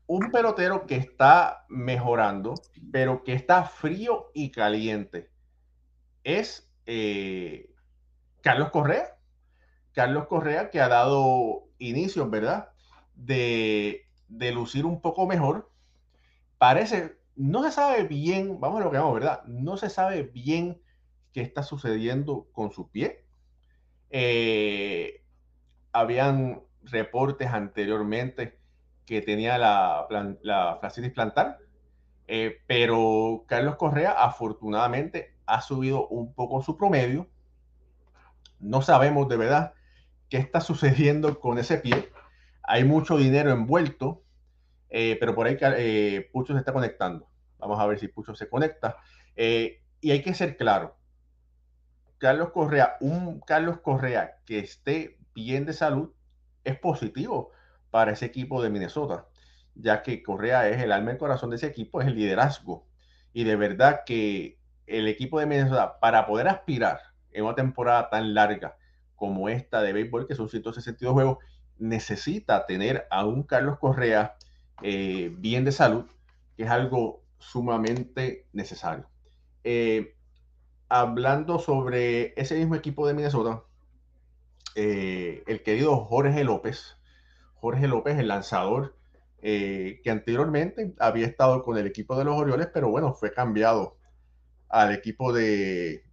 un 0.07 0.29
pelotero 0.31 0.85
que 0.85 0.97
está 0.97 1.65
mejorando, 1.69 2.55
pero 2.91 3.23
que 3.23 3.33
está 3.33 3.63
frío 3.63 4.29
y 4.33 4.51
caliente, 4.51 5.31
es 6.23 6.69
eh, 6.85 7.69
Carlos 8.41 8.71
Correa. 8.71 9.17
Carlos 9.93 10.27
Correa 10.27 10.69
que 10.69 10.81
ha 10.81 10.89
dado 10.89 11.69
inicio, 11.77 12.29
¿verdad? 12.29 12.69
De, 13.15 14.09
de 14.27 14.51
lucir 14.51 14.85
un 14.85 15.01
poco 15.01 15.25
mejor. 15.25 15.71
Parece, 16.57 17.17
no 17.35 17.63
se 17.63 17.71
sabe 17.71 18.03
bien, 18.03 18.59
vamos 18.59 18.81
a 18.81 18.85
lo 18.85 18.91
que 18.91 18.97
vamos, 18.97 19.13
¿verdad? 19.13 19.43
No 19.45 19.77
se 19.77 19.89
sabe 19.89 20.23
bien 20.23 20.81
qué 21.31 21.41
está 21.41 21.63
sucediendo 21.63 22.47
con 22.51 22.71
su 22.71 22.89
pie. 22.89 23.24
Eh, 24.09 25.21
habían 25.91 26.61
reportes 26.83 27.47
anteriormente 27.47 28.59
que 29.05 29.21
tenía 29.21 29.57
la, 29.57 30.07
la 30.41 30.77
fascitis 30.81 31.11
plantar, 31.11 31.59
eh, 32.27 32.61
pero 32.67 33.45
Carlos 33.47 33.75
Correa 33.75 34.11
afortunadamente 34.11 35.35
ha 35.45 35.61
subido 35.61 36.07
un 36.07 36.33
poco 36.33 36.61
su 36.63 36.75
promedio. 36.77 37.27
No 38.59 38.81
sabemos 38.81 39.29
de 39.29 39.37
verdad 39.37 39.73
qué 40.29 40.37
está 40.37 40.59
sucediendo 40.61 41.39
con 41.39 41.57
ese 41.59 41.77
pie. 41.77 42.09
Hay 42.63 42.83
mucho 42.83 43.17
dinero 43.17 43.51
envuelto, 43.51 44.23
eh, 44.89 45.17
pero 45.19 45.35
por 45.35 45.45
ahí 45.45 45.57
eh, 45.61 46.29
Pucho 46.33 46.53
se 46.53 46.59
está 46.59 46.73
conectando. 46.73 47.27
Vamos 47.59 47.79
a 47.79 47.85
ver 47.85 47.99
si 47.99 48.07
Pucho 48.07 48.33
se 48.35 48.49
conecta. 48.49 48.97
y 49.35 50.11
hay 50.11 50.21
que 50.23 50.33
ser 50.33 50.57
claro. 50.57 50.94
Carlos 52.17 52.51
Correa, 52.51 52.97
un 53.01 53.39
Carlos 53.41 53.79
Correa 53.81 54.37
que 54.45 54.59
esté 54.59 55.17
bien 55.33 55.65
de 55.65 55.73
salud, 55.73 56.11
es 56.63 56.77
positivo 56.79 57.51
para 57.91 58.11
ese 58.11 58.25
equipo 58.25 58.61
de 58.61 58.69
Minnesota, 58.69 59.27
ya 59.75 60.01
que 60.01 60.23
Correa 60.23 60.69
es 60.69 60.81
el 60.81 60.91
alma 60.91 61.13
y 61.13 61.17
corazón 61.17 61.49
de 61.49 61.57
ese 61.57 61.67
equipo, 61.67 62.01
es 62.01 62.07
el 62.07 62.15
liderazgo. 62.15 62.87
Y 63.33 63.43
de 63.43 63.55
verdad 63.55 64.01
que 64.05 64.59
el 64.87 65.07
equipo 65.07 65.39
de 65.39 65.45
Minnesota, 65.45 65.99
para 65.99 66.25
poder 66.25 66.47
aspirar 66.47 66.99
en 67.31 67.43
una 67.43 67.55
temporada 67.55 68.09
tan 68.09 68.33
larga 68.33 68.77
como 69.15 69.49
esta 69.49 69.81
de 69.81 69.93
béisbol, 69.93 70.27
que 70.27 70.35
son 70.35 70.49
162 70.49 71.13
juegos, 71.13 71.37
necesita 71.77 72.65
tener 72.65 73.07
a 73.09 73.25
un 73.25 73.43
Carlos 73.43 73.77
Correa 73.79 74.35
eh, 74.81 75.33
bien 75.37 75.65
de 75.65 75.71
salud, 75.71 76.05
que 76.55 76.63
es 76.63 76.69
algo 76.69 77.23
sumamente 77.37 78.47
necesario. 78.53 79.07
Eh, 79.63 80.14
hablando 80.89 81.59
sobre 81.59 82.33
ese 82.39 82.57
mismo 82.57 82.75
equipo 82.75 83.07
de 83.07 83.13
Minnesota, 83.13 83.63
eh, 84.75 85.43
el 85.47 85.63
querido 85.63 85.97
Jorge 85.97 86.43
López, 86.43 86.97
Jorge 87.55 87.87
López, 87.87 88.17
el 88.19 88.27
lanzador, 88.27 88.95
eh, 89.41 90.01
que 90.03 90.11
anteriormente 90.11 90.93
había 90.99 91.27
estado 91.27 91.63
con 91.63 91.77
el 91.77 91.87
equipo 91.87 92.17
de 92.17 92.25
los 92.25 92.35
Orioles, 92.35 92.67
pero 92.73 92.89
bueno, 92.89 93.13
fue 93.13 93.31
cambiado 93.31 93.97
al 94.69 94.93
equipo 94.93 95.31
de, 95.31 96.03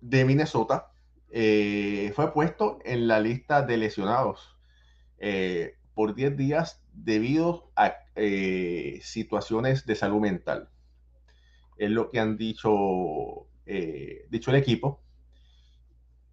de 0.00 0.24
Minnesota. 0.24 0.90
Eh, 1.30 2.12
fue 2.14 2.32
puesto 2.32 2.78
en 2.84 3.08
la 3.08 3.20
lista 3.20 3.62
de 3.62 3.76
lesionados 3.76 4.56
por 5.94 6.14
10 6.14 6.36
días 6.36 6.82
debido 6.92 7.70
a 7.74 7.96
situaciones 9.00 9.86
de 9.86 9.94
salud 9.94 10.20
mental. 10.20 10.68
Es 11.78 11.90
lo 11.90 12.10
que 12.10 12.20
han 12.20 12.36
dicho, 12.36 13.46
dicho 13.66 14.50
el 14.50 14.56
equipo. 14.56 15.02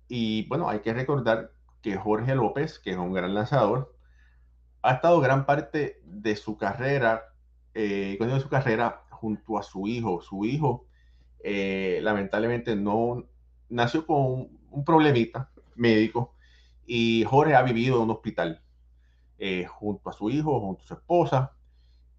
Y 0.07 0.47
bueno, 0.47 0.69
hay 0.69 0.79
que 0.79 0.93
recordar 0.93 1.51
que 1.81 1.97
Jorge 1.97 2.35
López, 2.35 2.79
que 2.79 2.91
es 2.91 2.97
un 2.97 3.13
gran 3.13 3.33
lanzador, 3.33 3.95
ha 4.83 4.93
estado 4.93 5.19
gran 5.21 5.45
parte 5.45 6.01
de 6.05 6.35
su 6.35 6.57
carrera, 6.57 7.23
eh, 7.73 8.17
su 8.41 8.49
carrera 8.49 9.03
junto 9.09 9.57
a 9.57 9.63
su 9.63 9.87
hijo. 9.87 10.21
Su 10.21 10.45
hijo, 10.45 10.87
eh, 11.43 11.99
lamentablemente, 12.03 12.75
no 12.75 13.25
nació 13.69 14.05
con 14.05 14.49
un, 14.69 14.85
problemita 14.85 15.49
médico 15.75 16.35
y 16.85 17.23
Jorge 17.25 17.55
ha 17.55 17.61
vivido 17.63 17.97
en 17.97 18.03
un 18.03 18.11
hospital 18.11 18.61
eh, 19.39 19.65
junto 19.65 20.09
a 20.09 20.13
su 20.13 20.29
hijo, 20.29 20.59
junto 20.59 20.83
a 20.83 20.87
su 20.87 20.93
esposa. 20.93 21.53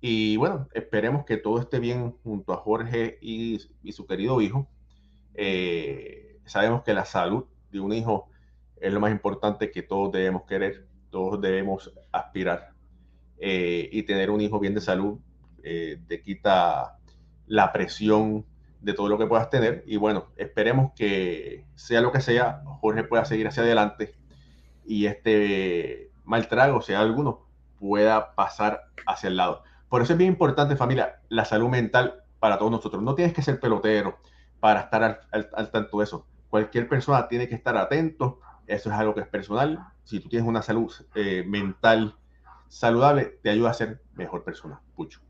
Y 0.00 0.36
bueno, 0.36 0.68
esperemos 0.74 1.24
que 1.24 1.36
todo 1.36 1.60
esté 1.60 1.78
bien 1.78 2.16
junto 2.22 2.52
a 2.52 2.58
Jorge 2.58 3.18
y 3.20 3.58
su 3.92 4.06
querido 4.06 4.40
hijo. 4.40 4.68
Eh, 5.34 6.38
sabemos 6.44 6.82
que 6.82 6.94
la 6.94 7.04
salud 7.04 7.44
de 7.70 7.80
un 7.80 7.92
hijo 7.92 8.30
es 8.76 8.92
lo 8.92 9.00
más 9.00 9.10
importante 9.10 9.70
que 9.70 9.82
todos 9.82 10.12
debemos 10.12 10.44
querer 10.44 10.86
todos 11.14 11.40
debemos 11.40 11.92
aspirar. 12.10 12.72
Eh, 13.38 13.88
y 13.92 14.02
tener 14.02 14.30
un 14.30 14.40
hijo 14.40 14.58
bien 14.58 14.74
de 14.74 14.80
salud 14.80 15.20
eh, 15.62 16.00
te 16.08 16.20
quita 16.20 16.98
la 17.46 17.72
presión 17.72 18.44
de 18.80 18.94
todo 18.94 19.08
lo 19.08 19.16
que 19.16 19.28
puedas 19.28 19.48
tener. 19.48 19.84
Y 19.86 19.96
bueno, 19.96 20.32
esperemos 20.36 20.90
que 20.96 21.66
sea 21.76 22.00
lo 22.00 22.10
que 22.10 22.20
sea, 22.20 22.64
Jorge 22.80 23.04
pueda 23.04 23.24
seguir 23.24 23.46
hacia 23.46 23.62
adelante 23.62 24.16
y 24.84 25.06
este 25.06 26.10
mal 26.24 26.48
trago, 26.48 26.82
sea 26.82 26.98
alguno, 26.98 27.46
pueda 27.78 28.34
pasar 28.34 28.80
hacia 29.06 29.28
el 29.28 29.36
lado. 29.36 29.62
Por 29.88 30.02
eso 30.02 30.14
es 30.14 30.18
bien 30.18 30.32
importante, 30.32 30.74
familia, 30.74 31.20
la 31.28 31.44
salud 31.44 31.68
mental 31.68 32.24
para 32.40 32.58
todos 32.58 32.72
nosotros. 32.72 33.04
No 33.04 33.14
tienes 33.14 33.34
que 33.34 33.42
ser 33.42 33.60
pelotero 33.60 34.18
para 34.64 34.80
estar 34.80 35.20
al 35.30 35.70
tanto 35.70 35.98
de 35.98 36.04
eso. 36.04 36.26
Cualquier 36.48 36.88
persona 36.88 37.28
tiene 37.28 37.48
que 37.48 37.54
estar 37.54 37.76
atento 37.76 38.40
eso 38.66 38.90
es 38.90 38.96
algo 38.96 39.14
que 39.14 39.20
es 39.20 39.28
personal. 39.28 39.78
Si 40.04 40.20
tú 40.20 40.28
tienes 40.28 40.48
una 40.48 40.62
salud 40.62 40.90
eh, 41.14 41.44
mental 41.46 42.16
saludable, 42.68 43.38
te 43.42 43.50
ayuda 43.50 43.70
a 43.70 43.74
ser 43.74 44.00
mejor 44.14 44.44
persona. 44.44 44.80
Pucho. 44.96 45.20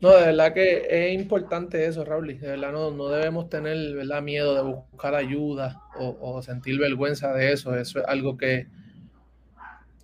No, 0.00 0.10
de 0.10 0.26
verdad 0.26 0.54
que 0.54 0.86
es 0.88 1.20
importante 1.20 1.84
eso, 1.86 2.04
Raúl. 2.04 2.38
De 2.38 2.48
verdad 2.48 2.72
no, 2.72 3.08
debemos 3.08 3.50
tener 3.50 3.94
¿verdad? 3.94 4.22
miedo 4.22 4.54
de 4.54 4.62
buscar 4.62 5.14
ayuda 5.14 5.82
o, 5.98 6.40
sentir 6.40 6.78
vergüenza 6.78 7.32
de 7.32 7.52
eso. 7.52 7.74
Eso 7.74 7.98
es 7.98 8.06
algo 8.06 8.36
que 8.38 8.68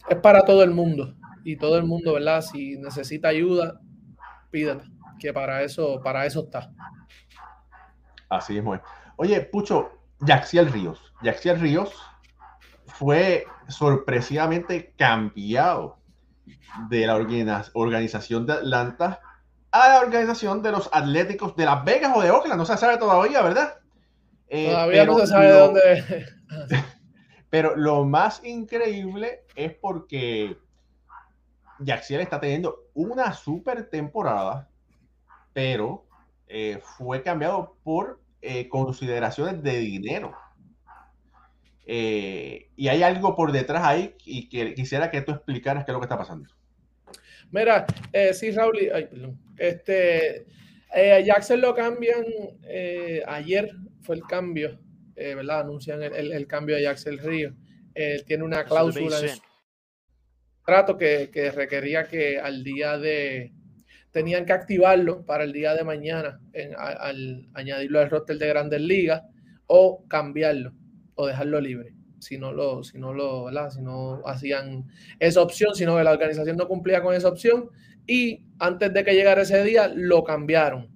es 0.09 0.16
para 0.16 0.42
todo 0.42 0.62
el 0.62 0.71
mundo. 0.71 1.14
Y 1.45 1.56
todo 1.56 1.78
el 1.78 1.85
mundo, 1.85 2.14
¿verdad? 2.14 2.42
Si 2.42 2.76
necesita 2.76 3.28
ayuda, 3.28 3.80
pídela, 4.50 4.85
que 5.21 5.33
para 5.33 5.62
eso, 5.62 6.00
para 6.02 6.26
eso 6.26 6.40
está. 6.40 6.73
Así 8.28 8.54
mismo 8.54 8.80
Oye, 9.16 9.40
Pucho, 9.40 9.92
Yaxiel 10.21 10.71
Ríos. 10.73 11.12
Yaxiel 11.23 11.61
Ríos 11.61 11.95
fue 12.87 13.47
sorpresivamente 13.68 14.92
cambiado 14.97 15.99
de 16.88 17.06
la 17.06 17.16
organización 17.16 18.47
de 18.47 18.52
Atlanta 18.54 19.21
a 19.71 19.88
la 19.88 20.00
organización 20.00 20.62
de 20.62 20.73
los 20.73 20.88
Atléticos 20.92 21.56
de 21.56 21.64
Las 21.64 21.85
Vegas 21.85 22.12
o 22.14 22.23
de 22.23 22.30
Oakland. 22.30 22.59
No 22.59 22.66
se 22.66 22.76
sabe 22.76 22.99
todavía, 22.99 23.42
¿verdad? 23.42 23.78
Eh, 24.49 24.71
todavía 24.71 25.04
no 25.04 25.18
se 25.18 25.26
sabe 25.26 25.50
dónde. 25.50 26.26
pero 27.50 27.76
lo 27.76 28.04
más 28.04 28.45
increíble 28.45 29.45
es 29.54 29.75
porque 29.75 30.59
Jaxiel 31.85 32.21
está 32.21 32.40
teniendo 32.40 32.87
una 32.95 33.33
super 33.33 33.88
temporada, 33.88 34.68
pero 35.52 36.06
eh, 36.49 36.81
fue 36.83 37.23
cambiado 37.23 37.76
por 37.83 38.21
eh, 38.43 38.69
consideraciones 38.69 39.62
de 39.62 39.79
dinero. 39.79 40.35
Eh, 41.88 42.69
y 42.75 42.88
hay 42.88 43.05
algo 43.05 43.37
por 43.37 43.53
detrás 43.53 43.85
ahí 43.85 44.17
y 44.25 44.49
que 44.49 44.75
quisiera 44.75 45.09
que 45.09 45.23
tú 45.23 45.31
explicaras 45.31 45.85
qué 45.85 45.93
es 45.93 45.95
lo 45.95 46.00
que 46.00 46.07
está 46.07 46.19
pasando. 46.19 46.50
Mira, 47.53 47.87
eh, 48.12 48.35
sí, 48.35 48.50
Raúl, 48.50 48.76
este, 49.57 50.47
eh, 50.93 51.23
Jackson 51.25 51.61
lo 51.61 51.76
cambian, 51.76 52.25
ayer 53.29 53.71
fue 54.03 54.17
el 54.17 54.23
cambio 54.23 54.81
¿verdad? 55.15 55.61
Anuncian 55.61 56.03
el, 56.03 56.47
cambio 56.47 56.76
de 56.76 56.88
Axel 56.88 57.19
Río. 57.19 57.55
tiene 58.26 58.45
una 58.45 58.65
cláusula 58.65 59.19
en 59.21 59.29
su 59.31 59.43
trato 60.67 60.99
que, 60.99 61.31
que 61.33 61.50
requería 61.53 62.05
que 62.05 62.38
al 62.38 62.62
día 62.62 62.99
de, 62.99 63.53
tenían 64.17 64.47
que 64.47 64.55
activarlo 64.55 65.27
para 65.27 65.45
el 65.45 65.53
día 65.53 65.75
de 65.75 65.85
mañana 65.85 66.41
al 66.79 67.47
añadirlo 67.53 68.01
al 68.01 68.09
roster 68.09 68.39
de 68.39 68.49
grandes 68.49 68.81
ligas 68.81 69.25
o 69.67 70.07
cambiarlo 70.09 70.73
o 71.17 71.27
dejarlo 71.27 71.61
libre 71.61 71.93
si 72.19 72.39
no 72.39 72.51
lo, 72.51 72.83
si 72.83 72.97
no 72.97 73.13
lo, 73.13 73.51
si 73.71 73.83
no 73.83 74.23
hacían 74.25 74.87
esa 75.19 75.43
opción, 75.43 75.75
sino 75.75 75.99
que 75.99 76.03
la 76.03 76.13
organización 76.13 76.57
no 76.57 76.67
cumplía 76.67 77.03
con 77.03 77.15
esa 77.15 77.29
opción 77.29 77.69
y 78.07 78.41
antes 78.59 78.91
de 78.95 79.05
que 79.05 79.13
llegara 79.13 79.43
ese 79.43 79.63
día 79.63 79.87
lo 79.95 80.25
cambiaron, 80.25 80.89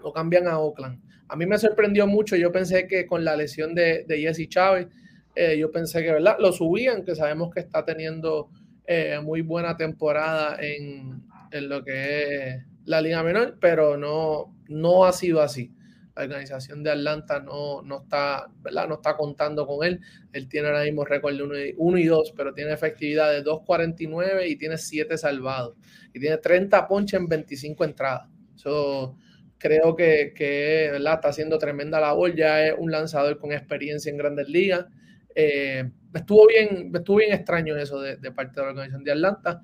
lo 0.00 0.12
cambian 0.12 0.46
a 0.46 0.60
Oakland. 0.60 1.02
A 1.26 1.34
mí 1.34 1.46
me 1.46 1.58
sorprendió 1.58 2.06
mucho, 2.06 2.36
yo 2.36 2.52
pensé 2.52 2.86
que 2.86 3.06
con 3.06 3.24
la 3.24 3.34
lesión 3.34 3.74
de, 3.74 4.04
de 4.04 4.20
Jesse 4.20 4.48
Chávez, 4.48 4.86
eh, 5.34 5.58
yo 5.58 5.72
pensé 5.72 6.00
que 6.04 6.12
¿verdad? 6.12 6.36
lo 6.38 6.52
subían, 6.52 7.04
que 7.04 7.16
sabemos 7.16 7.52
que 7.52 7.58
está 7.58 7.84
teniendo 7.84 8.50
eh, 8.86 9.18
muy 9.20 9.40
buena 9.40 9.76
temporada 9.76 10.56
en, 10.60 11.26
en, 11.50 11.68
lo 11.68 11.84
que 11.84 12.48
es 12.48 12.64
la 12.84 13.00
Liga 13.00 13.22
Menor, 13.22 13.58
pero 13.60 13.96
no, 13.96 14.54
no 14.68 15.04
ha 15.04 15.12
sido 15.12 15.40
así 15.40 15.76
la 16.16 16.22
organización 16.24 16.82
de 16.82 16.90
Atlanta 16.90 17.40
no, 17.40 17.82
no, 17.82 18.02
está, 18.02 18.48
¿verdad? 18.62 18.88
no 18.88 18.94
está 18.94 19.16
contando 19.16 19.66
con 19.66 19.86
él. 19.86 20.00
Él 20.32 20.48
tiene 20.48 20.68
ahora 20.68 20.82
mismo 20.84 21.04
récord 21.04 21.36
de 21.36 21.74
1 21.76 21.98
y 21.98 22.04
2, 22.06 22.32
pero 22.36 22.54
tiene 22.54 22.72
efectividad 22.72 23.30
de 23.30 23.44
2.49 23.44 24.48
y 24.48 24.56
tiene 24.56 24.78
7 24.78 25.18
salvados. 25.18 25.76
Y 26.14 26.20
tiene 26.20 26.38
30 26.38 26.88
ponches 26.88 27.20
en 27.20 27.28
25 27.28 27.84
entradas. 27.84 28.28
Eso 28.54 29.16
creo 29.58 29.94
que, 29.94 30.32
que 30.34 30.88
¿verdad? 30.92 31.14
está 31.16 31.28
haciendo 31.28 31.58
tremenda 31.58 32.00
labor. 32.00 32.34
Ya 32.34 32.66
es 32.66 32.74
un 32.78 32.90
lanzador 32.90 33.38
con 33.38 33.52
experiencia 33.52 34.10
en 34.10 34.16
grandes 34.16 34.48
ligas. 34.48 34.86
Eh, 35.34 35.90
estuvo, 36.14 36.46
bien, 36.46 36.90
estuvo 36.94 37.18
bien 37.18 37.34
extraño 37.34 37.76
eso 37.76 38.00
de, 38.00 38.16
de, 38.16 38.32
parte 38.32 38.58
de 38.58 38.62
la 38.62 38.70
organización 38.70 39.04
de 39.04 39.12
Atlanta. 39.12 39.62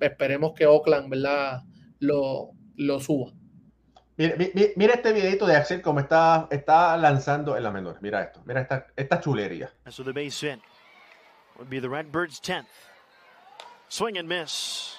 Esperemos 0.00 0.52
que 0.54 0.66
Oakland 0.66 1.08
¿verdad? 1.08 1.62
Lo, 1.98 2.50
lo 2.76 3.00
suba. 3.00 3.32
Mira, 4.16 4.94
este 4.94 5.12
videito 5.12 5.46
de 5.46 5.56
Axel 5.56 5.82
como 5.82 6.00
está, 6.00 6.48
está 6.50 6.96
lanzando 6.96 7.56
en 7.56 7.62
la 7.62 7.70
menor. 7.70 7.98
Mira 8.00 8.22
esto, 8.22 8.42
mira 8.46 8.62
esta, 8.62 8.86
esta 8.96 9.20
chulería. 9.20 9.70
So 9.90 10.02
the 10.02 10.12
base 10.12 10.40
hit 10.40 10.60
would 11.58 11.68
be 11.68 11.80
the 11.80 11.88
Redbirds 11.88 12.40
10th. 12.40 12.66
Swing 13.88 14.16
and 14.18 14.28
miss. 14.28 14.96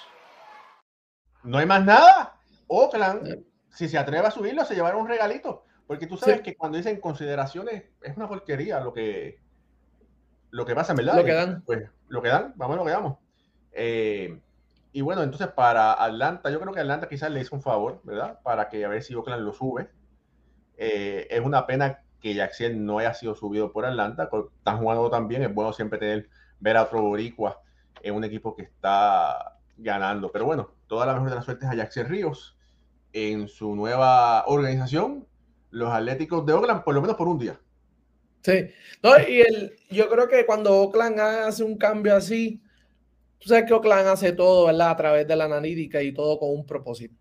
No 1.42 1.58
hay 1.58 1.66
más 1.66 1.84
nada. 1.84 2.36
Oakland, 2.68 3.44
si 3.70 3.88
se 3.88 3.98
atreve 3.98 4.26
a 4.26 4.30
subirlo, 4.30 4.64
se 4.64 4.74
llevará 4.74 4.96
un 4.96 5.08
regalito. 5.08 5.64
Porque 5.86 6.06
tú 6.06 6.16
sabes 6.16 6.42
que 6.42 6.56
cuando 6.56 6.76
dicen 6.76 7.00
consideraciones, 7.00 7.84
es 8.02 8.16
una 8.16 8.28
porquería 8.28 8.78
lo 8.78 8.92
que, 8.92 9.40
lo 10.50 10.66
que 10.66 10.74
pasa, 10.74 10.94
¿verdad? 10.94 11.16
Lo 11.16 11.24
que 11.24 11.32
dan. 11.32 11.62
Pues 11.64 11.90
lo 12.08 12.22
que 12.22 12.28
dan, 12.28 12.52
vamos 12.56 12.74
a 12.74 12.78
lo 12.78 12.84
que 12.84 12.90
damos. 12.90 13.18
Eh, 13.72 14.40
y 14.98 15.00
bueno, 15.00 15.22
entonces 15.22 15.46
para 15.46 15.92
Atlanta, 15.92 16.50
yo 16.50 16.58
creo 16.58 16.74
que 16.74 16.80
Atlanta 16.80 17.08
quizás 17.08 17.30
le 17.30 17.40
hizo 17.40 17.54
un 17.54 17.62
favor, 17.62 18.00
¿verdad? 18.02 18.40
Para 18.42 18.68
que 18.68 18.84
a 18.84 18.88
ver 18.88 19.00
si 19.00 19.14
Oakland 19.14 19.44
lo 19.44 19.52
sube. 19.52 19.88
Eh, 20.76 21.28
es 21.30 21.40
una 21.40 21.68
pena 21.68 22.02
que 22.20 22.34
Jackson 22.34 22.84
no 22.84 22.98
haya 22.98 23.14
sido 23.14 23.36
subido 23.36 23.72
por 23.72 23.86
Atlanta, 23.86 24.28
están 24.56 24.78
jugando 24.78 25.08
también, 25.08 25.44
es 25.44 25.54
bueno 25.54 25.72
siempre 25.72 26.00
tener, 26.00 26.28
ver 26.58 26.76
a 26.76 26.82
otro 26.82 27.00
boricua 27.00 27.62
en 28.02 28.16
un 28.16 28.24
equipo 28.24 28.56
que 28.56 28.62
está 28.62 29.60
ganando. 29.76 30.32
Pero 30.32 30.46
bueno, 30.46 30.74
toda 30.88 31.06
la 31.06 31.12
mejor 31.12 31.30
de 31.30 31.36
las 31.36 31.44
suertes 31.44 31.68
a 31.68 31.76
Jackson 31.76 32.08
Ríos 32.08 32.58
en 33.12 33.46
su 33.46 33.76
nueva 33.76 34.46
organización, 34.48 35.28
los 35.70 35.92
Atléticos 35.92 36.44
de 36.44 36.54
Oakland, 36.54 36.82
por 36.82 36.96
lo 36.96 37.02
menos 37.02 37.14
por 37.14 37.28
un 37.28 37.38
día. 37.38 37.60
Sí, 38.42 38.68
no, 39.00 39.10
y 39.16 39.44
yo 39.94 40.08
creo 40.08 40.26
que 40.26 40.44
cuando 40.44 40.72
Oakland 40.72 41.20
hace 41.20 41.62
un 41.62 41.78
cambio 41.78 42.16
así, 42.16 42.60
tú 43.38 43.48
sabes 43.48 43.64
que 43.64 43.74
Oakland 43.74 44.08
hace 44.08 44.32
todo, 44.32 44.66
¿verdad? 44.66 44.90
A 44.90 44.96
través 44.96 45.26
de 45.26 45.36
la 45.36 45.44
analítica 45.44 46.02
y 46.02 46.12
todo 46.12 46.38
con 46.38 46.50
un 46.50 46.66
propósito. 46.66 47.14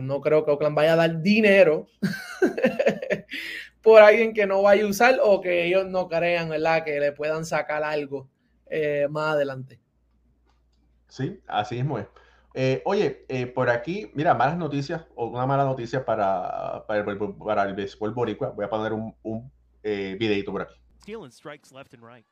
no 0.00 0.20
creo 0.20 0.44
que 0.44 0.50
Oakland 0.50 0.76
vaya 0.76 0.94
a 0.94 0.96
dar 0.96 1.20
dinero 1.20 1.86
por 3.82 4.02
alguien 4.02 4.32
que 4.32 4.46
no 4.46 4.62
vaya 4.62 4.84
a 4.84 4.88
usar 4.88 5.18
o 5.22 5.40
que 5.40 5.66
ellos 5.66 5.86
no 5.86 6.08
crean, 6.08 6.48
¿verdad? 6.48 6.84
Que 6.84 7.00
le 7.00 7.12
puedan 7.12 7.44
sacar 7.44 7.82
algo 7.82 8.28
eh, 8.66 9.06
más 9.10 9.34
adelante. 9.34 9.80
Sí, 11.08 11.40
así 11.46 11.76
mismo 11.76 11.98
es. 11.98 12.06
Eh, 12.54 12.82
oye, 12.84 13.24
eh, 13.28 13.46
por 13.46 13.70
aquí, 13.70 14.10
mira, 14.14 14.34
malas 14.34 14.56
noticias 14.56 15.06
o 15.14 15.26
una 15.26 15.46
mala 15.46 15.64
noticia 15.64 16.04
para, 16.04 16.84
para, 16.86 17.00
el, 17.00 17.18
para 17.34 17.64
el 17.64 17.74
béisbol 17.74 18.12
boricua. 18.12 18.50
Voy 18.50 18.64
a 18.64 18.68
poner 18.68 18.92
un, 18.92 19.14
un 19.22 19.52
videito 19.82 20.52
por 20.52 20.62
aquí. 20.62 20.74
Stealing 21.02 21.30
strikes 21.30 21.72
left 21.72 21.94
and 21.94 22.02
right. 22.02 22.26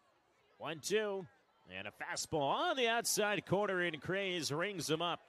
One, 0.58 0.80
two. 0.80 1.24
And 1.70 1.86
a 1.86 1.90
fastball 1.90 2.70
on 2.70 2.76
the 2.76 2.88
outside 2.88 3.44
corner, 3.44 3.82
and 3.82 4.00
Craze 4.00 4.50
rings 4.50 4.88
him 4.88 5.02
up. 5.02 5.20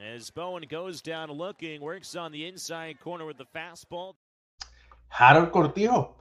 As 0.00 0.30
Bowen 0.30 0.64
goes 0.68 1.02
down 1.02 1.30
looking, 1.32 1.80
works 1.80 2.14
on 2.14 2.30
the 2.30 2.46
inside 2.46 3.00
corner 3.00 3.26
with 3.26 3.36
the 3.36 3.46
fastball. 3.46 4.14
Harold 5.08 5.50
Cortijo. 5.50 6.14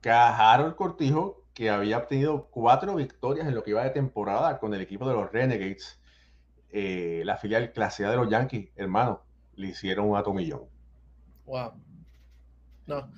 Que 0.00 0.12
Harold 0.12 0.76
Cortijo, 0.76 1.44
que 1.52 1.68
había 1.68 1.98
obtenido 1.98 2.48
cuatro 2.50 2.94
victorias 2.94 3.48
en 3.48 3.54
lo 3.54 3.64
que 3.64 3.70
iba 3.70 3.82
de 3.82 3.90
temporada 3.90 4.58
con 4.60 4.72
el 4.74 4.80
equipo 4.80 5.08
de 5.08 5.14
los 5.14 5.30
Renegades, 5.32 6.00
eh, 6.70 7.22
la 7.24 7.36
filial 7.36 7.72
clase 7.72 8.06
A 8.06 8.10
de 8.10 8.16
los 8.16 8.30
Yankees, 8.30 8.70
hermano, 8.76 9.24
le 9.56 9.68
hicieron 9.68 10.08
un 10.08 10.16
atomillón. 10.16 10.62
Wow. 11.46 11.72
No. 12.86 13.10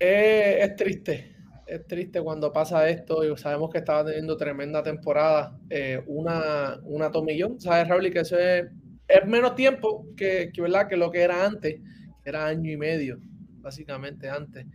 Eh, 0.00 0.58
es 0.60 0.76
triste 0.76 1.33
es 1.66 1.86
triste 1.86 2.20
cuando 2.20 2.52
pasa 2.52 2.88
esto 2.88 3.24
y 3.24 3.36
sabemos 3.36 3.70
que 3.70 3.78
estaba 3.78 4.04
teniendo 4.04 4.36
tremenda 4.36 4.82
temporada, 4.82 5.58
eh, 5.70 6.02
una, 6.06 6.78
una 6.84 7.10
tomillón, 7.10 7.60
¿sabes, 7.60 7.88
Raúl? 7.88 8.06
Y 8.06 8.10
que 8.10 8.20
eso 8.20 8.38
es, 8.38 8.66
menos 9.26 9.54
tiempo 9.54 10.06
que, 10.16 10.50
que, 10.52 10.62
¿verdad? 10.62 10.88
que 10.88 10.96
lo 10.96 11.10
que 11.10 11.22
era 11.22 11.44
antes, 11.44 11.80
que 12.22 12.28
era 12.28 12.46
año 12.46 12.70
y 12.70 12.76
medio, 12.76 13.18
básicamente 13.60 14.28
antes. 14.28 14.66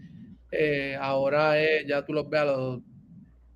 Eh, 0.51 0.97
ahora 0.99 1.53
ya 1.85 2.03
tú 2.05 2.13
los 2.13 2.29
ves 2.29 2.41
a 2.41 2.45
los 2.45 2.81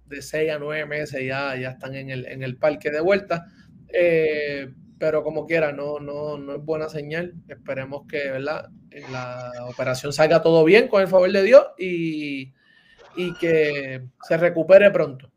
de 0.06 0.22
6 0.22 0.52
a 0.52 0.60
9 0.60 0.86
meses, 0.86 1.26
ya, 1.26 1.56
ya 1.56 1.72
están 1.72 1.96
en 1.96 2.10
el, 2.10 2.26
en 2.28 2.44
el 2.44 2.58
parque 2.58 2.92
de 2.92 3.02
vuelta. 3.02 3.46
Eh, 3.88 4.72
pero 5.00 5.24
como 5.24 5.46
quiera, 5.46 5.72
no, 5.72 6.00
no, 6.00 6.38
no 6.38 6.56
es 6.56 6.64
buena 6.64 6.88
señal. 6.88 7.34
Esperemos 7.48 8.08
que 8.08 8.30
¿verdad? 8.30 8.70
la 9.12 9.52
operación 9.68 10.14
salga 10.14 10.42
todo 10.42 10.64
bien 10.64 10.88
con 10.88 11.02
el 11.02 11.08
favor 11.08 11.32
de 11.32 11.44
Dios 11.44 11.66
y, 11.78 12.54
y 13.16 13.34
que 13.34 14.08
se 14.22 14.38
recupere 14.38 14.92
pronto. 14.92 15.30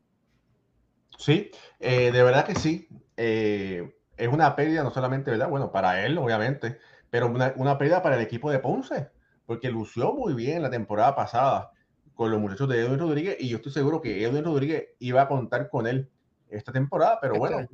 Sí, 1.19 1.51
eh, 1.81 2.11
de 2.12 2.23
verdad 2.23 2.45
que 2.45 2.55
sí. 2.55 2.89
Eh, 3.17 3.95
es 4.17 4.29
una 4.29 4.55
pérdida 4.57 4.83
no 4.83 4.91
solamente, 4.91 5.31
¿verdad? 5.31 5.49
Bueno, 5.49 5.73
para 5.73 6.05
él, 6.05 6.17
obviamente, 6.19 6.79
pero 7.11 7.27
una, 7.27 7.53
una, 7.57 7.79
pérdida 7.79 8.03
para 8.03 8.17
el 8.17 8.23
equipo 8.23 8.51
de 8.51 8.59
Ponce, 8.59 9.11
porque 9.47 9.71
lució 9.71 10.12
muy 10.12 10.35
bien 10.35 10.62
la 10.62 10.71
temporada 10.71 11.15
pasada 11.15 11.73
con 12.15 12.31
los 12.31 12.41
muchachos 12.41 12.69
de 12.69 12.81
Edwin 12.81 12.99
Rodríguez 12.99 13.37
y 13.39 13.49
yo 13.49 13.59
estoy 13.59 13.73
seguro 13.73 14.01
que 14.01 14.25
Edwin 14.25 14.45
Rodríguez 14.45 14.89
iba 14.99 15.23
a 15.23 15.29
contar 15.29 15.69
con 15.69 15.87
él 15.87 16.11
esta 16.49 16.73
temporada, 16.73 17.19
pero 17.21 17.37
bueno, 17.37 17.69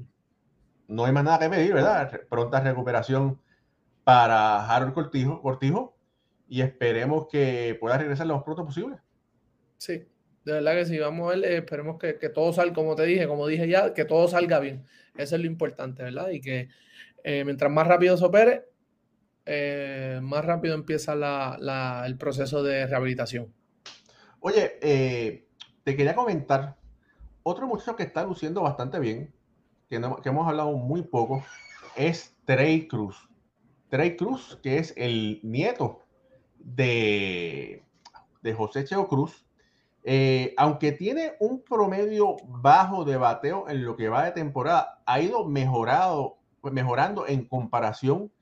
no 0.89 1.05
hay 1.05 1.13
más 1.13 1.25
nada 1.25 1.39
que 1.39 1.49
pedir, 1.49 1.73
¿verdad? 1.73 2.21
Pronta 2.29 2.61
recuperación 2.61 3.41
para 4.05 4.69
Harold 4.69 4.95
Cortijo, 4.95 5.41
Cortijo 5.41 5.97
y 6.49 6.61
esperemos 6.61 7.29
que 7.31 7.77
pueda 7.81 7.97
regresar 7.99 8.27
lo 8.27 8.35
más 8.35 8.45
pronto 8.45 8.65
posible. 8.65 8.99
Sí, 9.83 9.95
de 10.45 10.53
verdad 10.53 10.75
que 10.77 10.87
sí, 10.87 10.97
vamos 10.97 11.27
a 11.27 11.35
ver, 11.35 11.45
eh, 11.45 11.57
esperemos 11.57 11.99
que, 11.99 12.13
todo 12.29 12.53
salga, 12.53 12.73
como 12.73 12.95
te 12.95 13.03
dije, 13.03 13.27
como 13.27 13.49
dije 13.49 13.67
ya, 13.67 13.93
que 13.95 14.05
todo 14.05 14.29
salga 14.29 14.61
bien. 14.61 14.87
Eso 15.17 15.35
es 15.35 15.41
lo 15.41 15.49
importante, 15.49 16.05
¿verdad? 16.05 16.31
Y 16.31 16.41
que 16.41 16.69
eh, 17.25 17.45
mientras 17.45 17.69
más 17.69 17.89
rápido 17.89 18.17
se 18.17 18.25
opere, 18.25 18.65
eh, 19.45 20.21
más 20.23 20.45
rápido 20.45 20.77
empieza 20.77 21.15
el 22.07 22.17
proceso 22.17 22.63
de 22.63 22.87
rehabilitación. 22.87 23.53
Oye, 24.39 24.79
te 25.83 25.97
quería 25.97 26.15
comentar, 26.15 26.77
otro 27.43 27.67
muchacho 27.67 27.97
que 27.97 28.05
está 28.05 28.23
luciendo 28.23 28.63
bastante 28.63 29.01
bien, 29.01 29.35
que, 29.91 30.01
que 30.23 30.29
hemos 30.29 30.47
hablado 30.47 30.71
muy 30.75 31.03
poco, 31.03 31.45
es 31.97 32.37
Trey 32.45 32.87
Cruz. 32.87 33.29
Trey 33.89 34.15
Cruz, 34.15 34.61
que 34.63 34.79
es 34.79 34.95
el 34.97 35.41
nieto 35.43 36.05
de, 36.61 37.83
de 38.43 38.55
José 38.55 38.85
Cheo 38.85 39.09
Cruz, 39.09 39.45
eh, 40.05 40.55
aunque 40.57 40.93
tiene 40.93 41.35
un 41.39 41.63
promedio 41.63 42.37
bajo 42.47 43.05
de 43.05 43.17
bateo 43.17 43.69
en 43.69 43.85
lo 43.85 43.97
que 43.97 44.09
va 44.09 44.25
de 44.25 44.33
temporada, 44.33 45.01
ha 45.07 45.21
ido 45.21 45.45
mejorado, 45.47 46.39
mejorando 46.63 47.27
en 47.27 47.47
comparación 47.47 48.33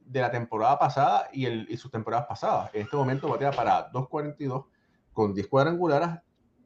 de 0.00 0.20
la 0.20 0.30
temporada 0.30 0.78
pasada 0.78 1.28
y, 1.32 1.46
el, 1.46 1.66
y 1.68 1.76
sus 1.76 1.90
temporadas 1.90 2.26
pasadas. 2.26 2.70
En 2.74 2.82
este 2.82 2.96
momento 2.96 3.28
batea 3.28 3.52
para 3.52 3.90
2.42 3.92 4.66
con 5.12 5.32
10 5.32 5.46
cuadrangulares, 5.46 6.08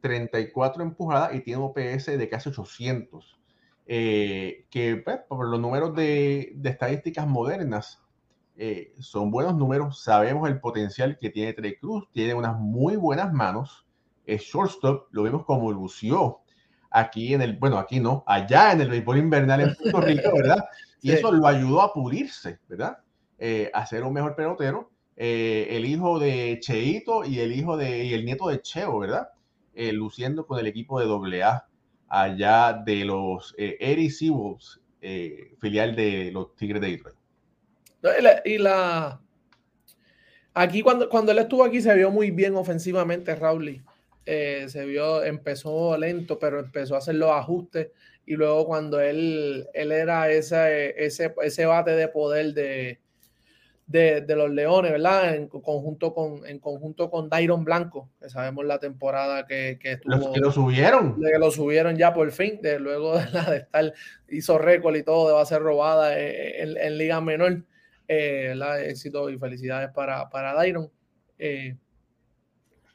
34 0.01 0.83
empujadas 0.83 1.35
y 1.35 1.41
tiene 1.41 1.61
un 1.61 1.65
OPS 1.65 2.05
de 2.07 2.29
casi 2.29 2.49
800. 2.49 3.39
Eh, 3.87 4.67
que 4.69 4.95
pues, 4.97 5.19
por 5.27 5.47
los 5.47 5.59
números 5.59 5.93
de, 5.95 6.53
de 6.55 6.69
estadísticas 6.69 7.27
modernas 7.27 8.01
eh, 8.55 8.93
son 8.99 9.31
buenos 9.31 9.55
números. 9.55 10.03
Sabemos 10.03 10.49
el 10.49 10.59
potencial 10.59 11.17
que 11.19 11.29
tiene 11.29 11.53
Trey 11.53 11.77
Cruz, 11.77 12.07
tiene 12.11 12.33
unas 12.33 12.59
muy 12.59 12.95
buenas 12.95 13.33
manos 13.33 13.85
shortstop, 14.25 15.07
lo 15.11 15.23
vimos 15.23 15.45
como 15.45 15.71
lució 15.71 16.41
aquí 16.91 17.33
en 17.33 17.41
el, 17.41 17.57
bueno, 17.57 17.77
aquí 17.77 17.99
no, 17.99 18.23
allá 18.27 18.73
en 18.73 18.81
el 18.81 18.89
béisbol 18.89 19.17
invernal 19.17 19.61
en 19.61 19.75
Puerto 19.75 20.01
Rico, 20.01 20.31
¿verdad? 20.35 20.63
Y 21.01 21.11
eso 21.11 21.31
lo 21.31 21.47
ayudó 21.47 21.81
a 21.81 21.93
pulirse, 21.93 22.59
¿verdad? 22.67 22.97
Eh, 23.39 23.71
a 23.73 23.85
ser 23.85 24.03
un 24.03 24.13
mejor 24.13 24.35
pelotero. 24.35 24.91
Eh, 25.15 25.67
el 25.71 25.85
hijo 25.85 26.19
de 26.19 26.59
Cheito 26.61 27.25
y 27.25 27.39
el 27.39 27.53
hijo 27.53 27.75
de, 27.75 28.05
y 28.05 28.13
el 28.13 28.25
nieto 28.25 28.49
de 28.49 28.61
Cheo, 28.61 28.99
¿verdad? 28.99 29.29
Eh, 29.73 29.91
luciendo 29.93 30.45
con 30.45 30.59
el 30.59 30.67
equipo 30.67 30.99
de 30.99 31.41
AA 31.41 31.67
allá 32.07 32.73
de 32.73 33.05
los 33.05 33.55
eh, 33.57 33.77
Erie 33.79 34.11
Seawolves, 34.11 34.79
filial 35.59 35.95
de 35.95 36.31
los 36.31 36.55
Tigres 36.55 36.81
de 36.81 36.89
Detroit. 36.91 37.15
y 38.45 38.57
la, 38.59 39.19
aquí 40.53 40.81
cuando, 40.83 41.09
cuando 41.09 41.31
él 41.31 41.39
estuvo 41.39 41.63
aquí 41.63 41.81
se 41.81 41.95
vio 41.95 42.11
muy 42.11 42.29
bien 42.29 42.55
ofensivamente 42.55 43.33
Raúl 43.33 43.83
eh, 44.25 44.65
se 44.67 44.85
vio, 44.85 45.23
empezó 45.23 45.97
lento, 45.97 46.37
pero 46.39 46.59
empezó 46.59 46.95
a 46.95 46.99
hacer 46.99 47.15
los 47.15 47.31
ajustes 47.31 47.89
y 48.25 48.35
luego 48.35 48.65
cuando 48.65 48.99
él, 49.01 49.67
él 49.73 49.91
era 49.91 50.29
ese, 50.29 50.93
ese, 51.03 51.33
ese 51.41 51.65
bate 51.65 51.91
de 51.91 52.07
poder 52.07 52.53
de, 52.53 52.99
de, 53.87 54.35
los 54.35 54.49
Leones, 54.51 54.91
¿verdad? 54.91 55.35
En 55.35 55.47
conjunto 55.47 56.13
con, 56.13 56.45
en 56.45 56.59
conjunto 56.59 57.09
con 57.09 57.29
Dairon 57.29 57.65
Blanco, 57.65 58.09
que 58.21 58.29
sabemos 58.29 58.65
la 58.65 58.79
temporada 58.79 59.45
que, 59.45 59.77
que 59.81 59.93
estuvo. 59.93 60.15
Los 60.15 60.29
que 60.29 60.39
lo 60.39 60.51
subieron. 60.51 61.19
Que 61.19 61.39
lo 61.39 61.51
subieron 61.51 61.97
ya 61.97 62.13
por 62.13 62.31
fin, 62.31 62.61
de, 62.61 62.79
luego 62.79 63.17
de, 63.17 63.29
la, 63.31 63.49
de 63.49 63.57
estar, 63.57 63.93
hizo 64.29 64.57
récord 64.57 64.95
y 64.95 65.03
todo, 65.03 65.27
de 65.27 65.33
va 65.33 65.41
a 65.41 65.45
ser 65.45 65.61
robada 65.61 66.17
en, 66.17 66.77
en, 66.77 66.97
Liga 66.97 67.19
Menor. 67.21 67.63
Eh, 68.07 68.53
éxito 68.85 69.29
y 69.29 69.37
felicidades 69.37 69.89
para, 69.91 70.29
para 70.29 70.53
Dairon. 70.53 70.91
Eh, 71.39 71.75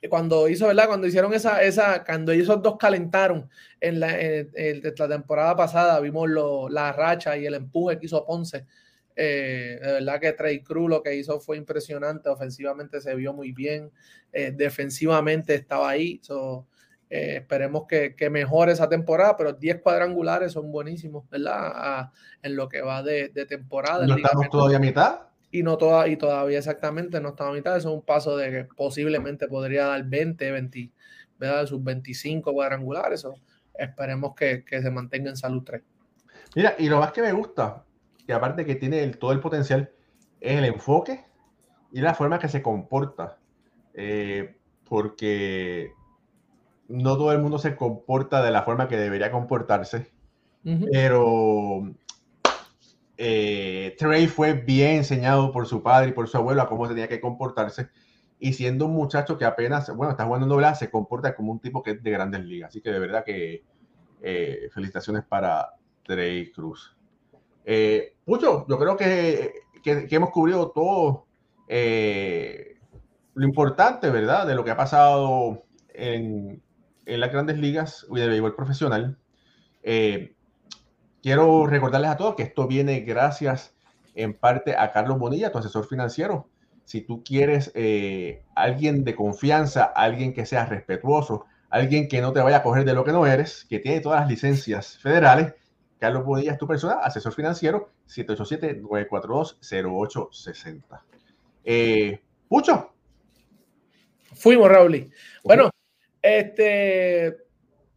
cuando 0.08 0.48
hizo, 0.48 0.66
¿verdad? 0.66 0.86
Cuando 0.86 1.06
hicieron 1.06 1.32
esa, 1.34 1.62
esa, 1.62 2.04
cuando 2.04 2.32
esos 2.32 2.62
dos 2.62 2.76
calentaron 2.78 3.48
en 3.80 4.00
la, 4.00 4.16
la 4.16 5.08
temporada 5.08 5.56
pasada, 5.56 6.00
vimos 6.00 6.28
lo, 6.28 6.68
la 6.68 6.92
racha 6.92 7.36
y 7.36 7.46
el 7.46 7.54
empuje 7.54 7.98
que 7.98 8.06
hizo 8.06 8.24
Ponce. 8.24 8.66
Eh, 9.18 9.78
de 9.82 9.92
verdad 9.92 10.20
que 10.20 10.32
Trey 10.34 10.60
Cruz 10.62 10.90
lo 10.90 11.02
que 11.02 11.14
hizo 11.14 11.40
fue 11.40 11.56
impresionante. 11.56 12.28
Ofensivamente 12.28 13.00
se 13.00 13.14
vio 13.14 13.32
muy 13.32 13.52
bien. 13.52 13.90
Eh, 14.32 14.52
defensivamente 14.54 15.54
estaba 15.54 15.88
ahí. 15.88 16.20
Eh, 17.08 17.36
esperemos 17.36 17.86
que, 17.88 18.14
que, 18.14 18.28
mejore 18.28 18.72
esa 18.72 18.88
temporada, 18.88 19.36
pero 19.36 19.52
10 19.52 19.80
cuadrangulares 19.80 20.52
son 20.52 20.70
buenísimos, 20.70 21.28
¿verdad? 21.30 22.10
en 22.42 22.56
lo 22.56 22.68
que 22.68 22.82
va 22.82 23.02
de, 23.02 23.28
de 23.28 23.46
temporada. 23.46 24.06
¿No 24.06 24.16
estamos 24.16 24.50
todavía 24.50 24.76
a 24.76 24.80
mitad? 24.80 25.25
Y 25.50 25.62
no 25.62 25.78
toda, 25.78 26.08
y 26.08 26.16
todavía 26.16 26.58
exactamente 26.58 27.20
no 27.20 27.30
está 27.30 27.48
a 27.48 27.52
mitad. 27.52 27.76
Eso 27.76 27.90
es 27.90 27.94
un 27.94 28.02
paso 28.02 28.36
de 28.36 28.50
que 28.50 28.64
posiblemente 28.76 29.48
podría 29.48 29.86
dar 29.86 30.04
20, 30.04 30.50
20, 30.50 30.90
¿verdad? 31.38 31.66
sus 31.66 31.82
25 31.82 32.52
cuadrangulares. 32.52 33.24
O 33.24 33.34
esperemos 33.74 34.34
que, 34.34 34.64
que, 34.64 34.82
se 34.82 34.90
mantenga 34.90 35.30
en 35.30 35.36
salud 35.36 35.62
3. 35.64 35.82
Mira, 36.54 36.74
y 36.78 36.88
lo 36.88 36.98
más 36.98 37.12
que 37.12 37.22
me 37.22 37.32
gusta, 37.32 37.84
y 38.26 38.32
aparte 38.32 38.64
que 38.64 38.74
tiene 38.74 39.02
el, 39.02 39.18
todo 39.18 39.32
el 39.32 39.40
potencial, 39.40 39.90
es 40.40 40.58
el 40.58 40.64
enfoque 40.64 41.24
y 41.92 42.00
la 42.00 42.14
forma 42.14 42.38
que 42.38 42.48
se 42.48 42.62
comporta. 42.62 43.38
Eh, 43.94 44.56
porque 44.88 45.92
no 46.88 47.16
todo 47.16 47.32
el 47.32 47.40
mundo 47.40 47.58
se 47.58 47.76
comporta 47.76 48.42
de 48.42 48.50
la 48.50 48.62
forma 48.62 48.88
que 48.88 48.96
debería 48.96 49.30
comportarse. 49.30 50.10
Pero 50.90 51.94
eh, 53.16 53.94
Trey 53.98 54.26
fue 54.26 54.52
bien 54.54 54.96
enseñado 54.96 55.52
por 55.52 55.66
su 55.66 55.82
padre 55.82 56.10
y 56.10 56.12
por 56.12 56.28
su 56.28 56.36
abuelo 56.36 56.62
a 56.62 56.68
cómo 56.68 56.88
tenía 56.88 57.08
que 57.08 57.20
comportarse. 57.20 57.88
Y 58.38 58.52
siendo 58.52 58.86
un 58.86 58.92
muchacho 58.92 59.38
que 59.38 59.44
apenas, 59.44 59.94
bueno, 59.94 60.10
está 60.10 60.24
jugando 60.24 60.44
en 60.46 60.50
doble 60.50 60.74
se 60.74 60.90
comporta 60.90 61.34
como 61.34 61.52
un 61.52 61.60
tipo 61.60 61.82
que 61.82 61.92
es 61.92 62.02
de 62.02 62.10
grandes 62.10 62.44
ligas. 62.44 62.68
Así 62.68 62.80
que 62.80 62.90
de 62.90 62.98
verdad 62.98 63.24
que 63.24 63.64
eh, 64.22 64.68
felicitaciones 64.72 65.24
para 65.24 65.70
Trey 66.04 66.52
Cruz. 66.52 66.96
Eh, 67.64 68.16
yo 68.26 68.66
creo 68.66 68.96
que, 68.96 69.54
que, 69.82 70.06
hemos 70.10 70.30
cubrido 70.30 70.70
todo 70.70 71.26
eh, 71.68 72.78
lo 73.34 73.44
importante, 73.44 74.10
¿verdad? 74.10 74.46
De 74.46 74.54
lo 74.54 74.64
que 74.64 74.70
ha 74.70 74.76
pasado 74.76 75.64
en, 75.94 76.62
en 77.06 77.20
las 77.20 77.32
grandes 77.32 77.58
ligas 77.58 78.06
y 78.10 78.20
de 78.20 78.28
béisbol 78.28 78.54
profesional. 78.54 79.18
Eh, 79.82 80.35
Quiero 81.26 81.66
recordarles 81.66 82.10
a 82.12 82.16
todos 82.16 82.36
que 82.36 82.44
esto 82.44 82.68
viene 82.68 83.00
gracias 83.00 83.74
en 84.14 84.32
parte 84.32 84.76
a 84.76 84.92
Carlos 84.92 85.18
Bonilla, 85.18 85.50
tu 85.50 85.58
asesor 85.58 85.88
financiero. 85.88 86.48
Si 86.84 87.00
tú 87.00 87.24
quieres 87.24 87.72
eh, 87.74 88.44
alguien 88.54 89.02
de 89.02 89.16
confianza, 89.16 89.82
alguien 89.82 90.32
que 90.32 90.46
sea 90.46 90.66
respetuoso, 90.66 91.46
alguien 91.68 92.06
que 92.06 92.20
no 92.20 92.32
te 92.32 92.38
vaya 92.38 92.58
a 92.58 92.62
coger 92.62 92.84
de 92.84 92.94
lo 92.94 93.02
que 93.02 93.10
no 93.10 93.26
eres, 93.26 93.66
que 93.68 93.80
tiene 93.80 93.98
todas 93.98 94.20
las 94.20 94.30
licencias 94.30 94.98
federales, 94.98 95.54
Carlos 95.98 96.24
Bonilla 96.24 96.52
es 96.52 96.58
tu 96.58 96.68
persona, 96.68 97.00
asesor 97.02 97.32
financiero, 97.32 97.90
787-942-0860. 98.06 101.00
Eh, 101.64 102.20
Pucho. 102.48 102.92
Fuimos, 104.32 104.68
Raúl. 104.68 105.10
Bueno, 105.42 105.70
este, 106.22 107.36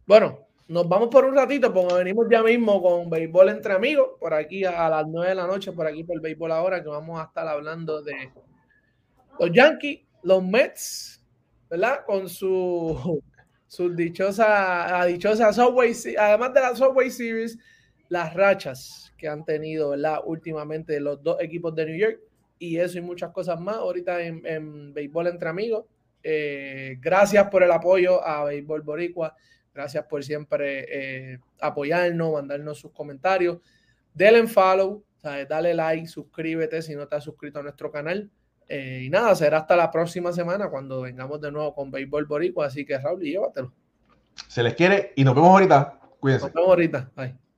bueno, 0.04 0.49
nos 0.70 0.88
vamos 0.88 1.08
por 1.08 1.24
un 1.24 1.34
ratito, 1.34 1.74
porque 1.74 1.94
venimos 1.94 2.26
ya 2.30 2.44
mismo 2.44 2.80
con 2.80 3.10
béisbol 3.10 3.48
entre 3.48 3.72
amigos, 3.72 4.10
por 4.20 4.32
aquí 4.32 4.64
a, 4.64 4.88
las 4.88 5.04
9 5.04 5.30
de 5.30 5.34
la 5.34 5.48
noche, 5.48 5.72
por 5.72 5.84
aquí 5.84 6.04
por 6.04 6.14
el 6.14 6.20
béisbol 6.20 6.52
ahora, 6.52 6.80
que 6.80 6.88
vamos 6.88 7.20
a 7.20 7.24
estar 7.24 7.48
hablando 7.48 8.00
de 8.02 8.30
los 9.40 9.50
Yankees, 9.50 10.02
los 10.22 10.44
Mets, 10.44 11.24
¿verdad? 11.68 12.04
Con 12.06 12.28
su, 12.28 13.20
su 13.66 13.90
dichosa, 13.96 15.04
dichosa 15.06 15.52
Subway, 15.52 15.92
además 16.16 16.54
de 16.54 16.60
la 16.60 16.76
Subway 16.76 17.10
Series, 17.10 17.58
las 18.08 18.32
rachas 18.34 19.12
que 19.18 19.26
han 19.26 19.44
tenido, 19.44 19.90
¿verdad? 19.90 20.20
Últimamente 20.24 21.00
los 21.00 21.20
dos 21.20 21.38
equipos 21.40 21.74
de 21.74 21.86
New 21.86 21.98
York 21.98 22.20
y 22.60 22.76
eso 22.76 22.96
y 22.96 23.00
muchas 23.00 23.32
cosas 23.32 23.58
más 23.60 23.74
ahorita 23.74 24.22
en, 24.22 24.46
en 24.46 24.94
béisbol 24.94 25.26
entre 25.26 25.48
amigos. 25.48 25.86
Eh, 26.22 26.96
gracias 27.00 27.48
por 27.48 27.64
el 27.64 27.72
apoyo 27.72 28.24
a 28.24 28.44
Béisbol 28.44 28.82
Boricua 28.82 29.34
Gracias 29.72 30.04
por 30.06 30.24
siempre 30.24 31.32
eh, 31.32 31.38
apoyarnos, 31.60 32.32
mandarnos 32.32 32.78
sus 32.78 32.92
comentarios. 32.92 33.58
Denle 34.12 34.46
follow, 34.46 35.04
dale 35.22 35.74
like, 35.74 36.06
suscríbete 36.06 36.82
si 36.82 36.94
no 36.94 37.06
te 37.06 37.16
has 37.16 37.24
suscrito 37.24 37.60
a 37.60 37.62
nuestro 37.62 37.90
canal. 37.90 38.30
Eh, 38.68 39.02
y 39.04 39.10
nada, 39.10 39.34
será 39.34 39.58
hasta 39.58 39.74
la 39.76 39.90
próxima 39.90 40.32
semana 40.32 40.70
cuando 40.70 41.02
vengamos 41.02 41.40
de 41.40 41.50
nuevo 41.50 41.74
con 41.74 41.90
Béisbol 41.90 42.26
Boricua. 42.26 42.66
Así 42.66 42.84
que 42.84 42.98
Raúl, 42.98 43.20
llévatelo. 43.20 43.72
Se 44.48 44.62
les 44.62 44.74
quiere 44.74 45.12
y 45.16 45.24
nos 45.24 45.34
vemos 45.34 45.50
ahorita. 45.50 46.00
Cuídense. 46.20 46.46
Nos 46.46 46.54
vemos 46.54 46.68
ahorita. 46.68 47.10
Bye. 47.16 47.49